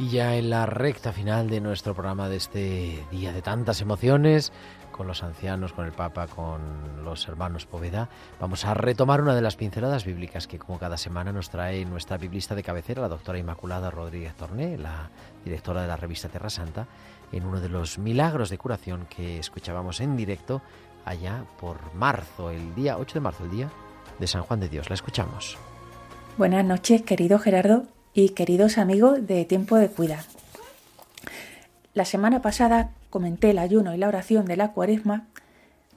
[0.10, 4.52] Ya en la recta final de nuestro programa de este día de tantas emociones,
[4.92, 8.10] con los ancianos, con el Papa, con los hermanos Poveda.
[8.40, 12.18] Vamos a retomar una de las pinceladas bíblicas que como cada semana nos trae nuestra
[12.18, 15.12] biblista de cabecera, la doctora Inmaculada Rodríguez Torné, la
[15.46, 16.88] directora de la revista Terra Santa,
[17.32, 20.64] en uno de los milagros de curación que escuchábamos en directo
[21.06, 23.70] allá por marzo, el día 8 de marzo, el día
[24.18, 24.90] de San Juan de Dios.
[24.90, 25.56] La escuchamos.
[26.36, 30.24] Buenas noches, querido Gerardo y queridos amigos de Tiempo de Cuidar.
[31.94, 35.28] La semana pasada comenté el ayuno y la oración de la cuaresma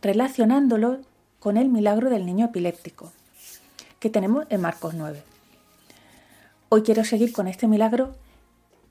[0.01, 1.01] relacionándolo
[1.39, 3.13] con el milagro del niño epiléptico
[3.99, 5.23] que tenemos en Marcos 9.
[6.69, 8.17] Hoy quiero seguir con este milagro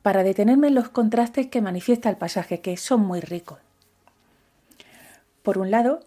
[0.01, 3.59] para detenerme en los contrastes que manifiesta el pasaje, que son muy ricos.
[5.43, 5.99] Por un lado,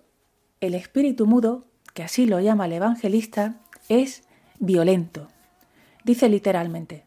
[0.61, 3.57] el espíritu mudo, que así lo llama el evangelista,
[3.89, 4.23] es
[4.59, 5.29] violento.
[6.05, 7.07] Dice literalmente,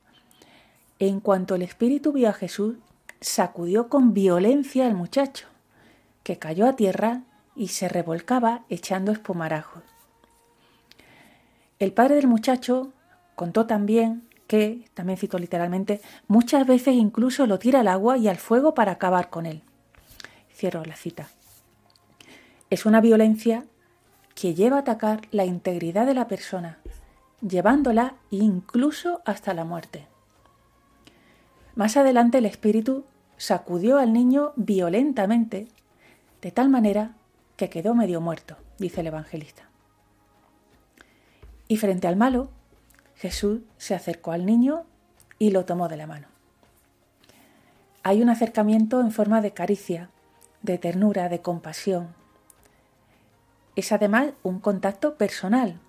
[0.98, 2.78] en cuanto el espíritu vio a Jesús,
[3.22, 5.48] sacudió con violencia al muchacho,
[6.24, 7.22] que cayó a tierra
[7.56, 9.84] y se revolcaba echando espumarajos.
[11.78, 12.92] El padre del muchacho
[13.36, 18.38] contó también que, también cito literalmente, muchas veces incluso lo tira al agua y al
[18.38, 19.62] fuego para acabar con él.
[20.56, 21.28] Cierro la cita.
[22.72, 23.66] Es una violencia
[24.34, 26.80] que lleva a atacar la integridad de la persona,
[27.42, 30.08] llevándola incluso hasta la muerte.
[31.76, 33.06] Más adelante el espíritu
[33.38, 35.68] sacudió al niño violentamente,
[36.42, 37.14] de tal manera
[37.56, 39.64] que quedó medio muerto, dice el evangelista.
[41.68, 42.50] Y frente al malo,
[43.16, 44.86] Jesús se acercó al niño
[45.40, 46.28] y lo tomó de la mano.
[48.04, 50.10] Hay un acercamiento en forma de caricia,
[50.62, 52.16] de ternura, de compasión.
[53.76, 55.80] Es además un contacto personal.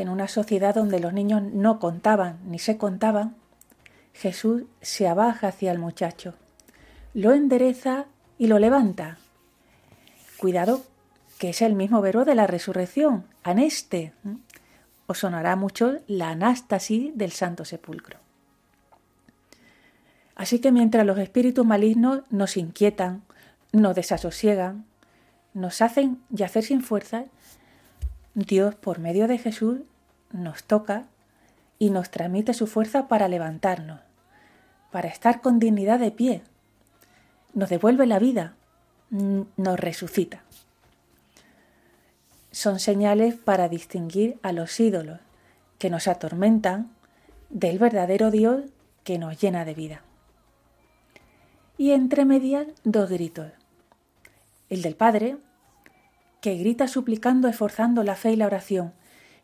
[0.00, 3.36] En una sociedad donde los niños no contaban ni se contaban,
[4.14, 6.32] Jesús se abaja hacia el muchacho,
[7.12, 8.06] lo endereza
[8.38, 9.18] y lo levanta.
[10.38, 10.82] Cuidado,
[11.38, 14.14] que es el mismo verbo de la resurrección, aneste.
[15.06, 18.16] Os sonará mucho la anástasis del Santo Sepulcro.
[20.34, 23.20] Así que mientras los espíritus malignos nos inquietan,
[23.72, 24.86] nos desasosiegan,
[25.52, 27.26] nos hacen yacer sin fuerza,
[28.34, 29.80] Dios por medio de Jesús
[30.32, 31.04] nos toca
[31.78, 34.00] y nos transmite su fuerza para levantarnos,
[34.90, 36.42] para estar con dignidad de pie.
[37.54, 38.54] Nos devuelve la vida,
[39.10, 40.42] nos resucita
[42.50, 45.20] son señales para distinguir a los ídolos
[45.78, 46.90] que nos atormentan
[47.48, 48.64] del verdadero Dios
[49.04, 50.02] que nos llena de vida.
[51.78, 53.52] Y entre medias dos gritos.
[54.68, 55.38] El del Padre,
[56.40, 58.92] que grita suplicando, esforzando la fe y la oración.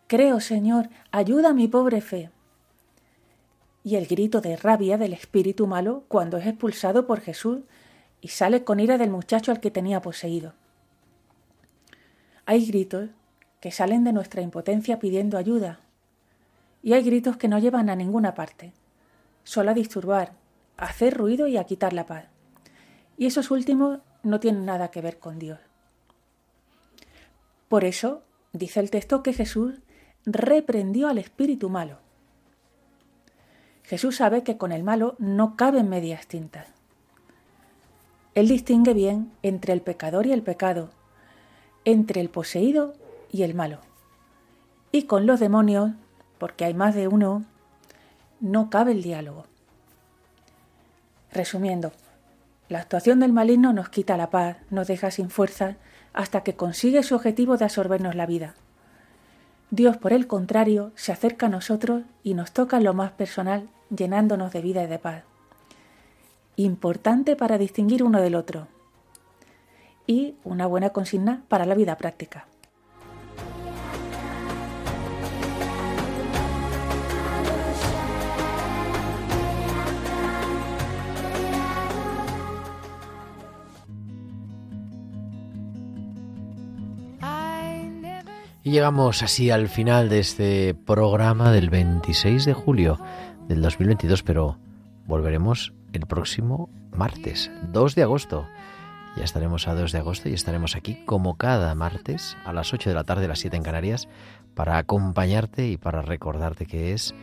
[0.07, 2.31] Creo, Señor, ayuda a mi pobre fe.
[3.83, 7.61] Y el grito de rabia del espíritu malo cuando es expulsado por Jesús
[8.21, 10.55] y sale con ira del muchacho al que tenía poseído.
[12.45, 13.11] Hay gritos
[13.61, 15.81] que salen de nuestra impotencia pidiendo ayuda.
[16.83, 18.73] Y hay gritos que no llevan a ninguna parte,
[19.43, 20.35] solo a disturbar,
[20.77, 22.27] a hacer ruido y a quitar la paz.
[23.19, 25.59] Y esos últimos no tienen nada que ver con Dios.
[27.69, 29.81] Por eso, dice el texto que Jesús
[30.27, 31.99] reprendió al espíritu malo.
[33.85, 36.66] Jesús sabe que con el malo no caben medias tintas.
[38.35, 40.91] Él distingue bien entre el pecador y el pecado,
[41.85, 42.95] entre el poseído
[43.31, 43.79] y el malo.
[44.91, 45.93] Y con los demonios,
[46.39, 47.45] porque hay más de uno,
[48.41, 49.47] no cabe el diálogo.
[51.33, 51.93] Resumiendo,
[52.68, 55.77] la actuación del maligno nos quita la paz, nos deja sin fuerza,
[56.12, 58.55] hasta que consigue su objetivo de absorbernos la vida.
[59.71, 63.69] Dios, por el contrario, se acerca a nosotros y nos toca en lo más personal,
[63.95, 65.25] llenándonos de vida y de paz.
[66.57, 68.69] Importante para distinguir uno del otro
[70.07, 72.47] y una buena consigna para la vida práctica.
[88.67, 92.99] Y llegamos así al final de este programa del 26 de julio
[93.47, 94.59] del 2022, pero
[95.07, 98.49] volveremos el próximo martes, 2 de agosto.
[99.17, 102.91] Ya estaremos a 2 de agosto y estaremos aquí como cada martes a las 8
[102.91, 104.09] de la tarde, a las 7 en Canarias,
[104.57, 107.14] para acompañarte y para recordarte que es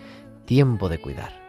[0.46, 1.43] tiempo de cuidar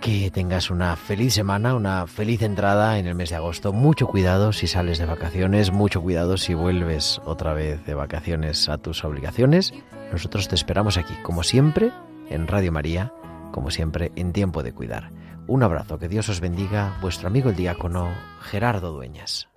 [0.00, 3.72] que tengas una feliz semana, una feliz entrada en el mes de agosto.
[3.72, 8.78] Mucho cuidado si sales de vacaciones, mucho cuidado si vuelves otra vez de vacaciones a
[8.78, 9.74] tus obligaciones.
[10.12, 11.90] Nosotros te esperamos aquí, como siempre,
[12.30, 13.12] en Radio María,
[13.52, 15.10] como siempre, en Tiempo de Cuidar.
[15.46, 18.08] Un abrazo, que Dios os bendiga, vuestro amigo el diácono
[18.40, 19.48] Gerardo Dueñas.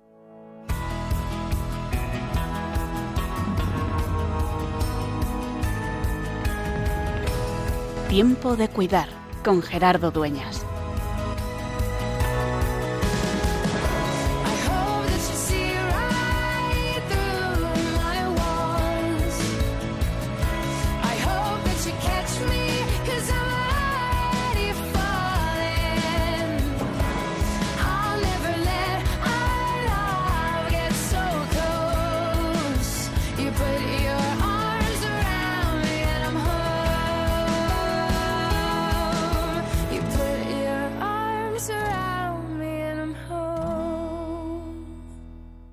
[8.08, 10.64] Tiempo de Cuidar con Gerardo Dueñas.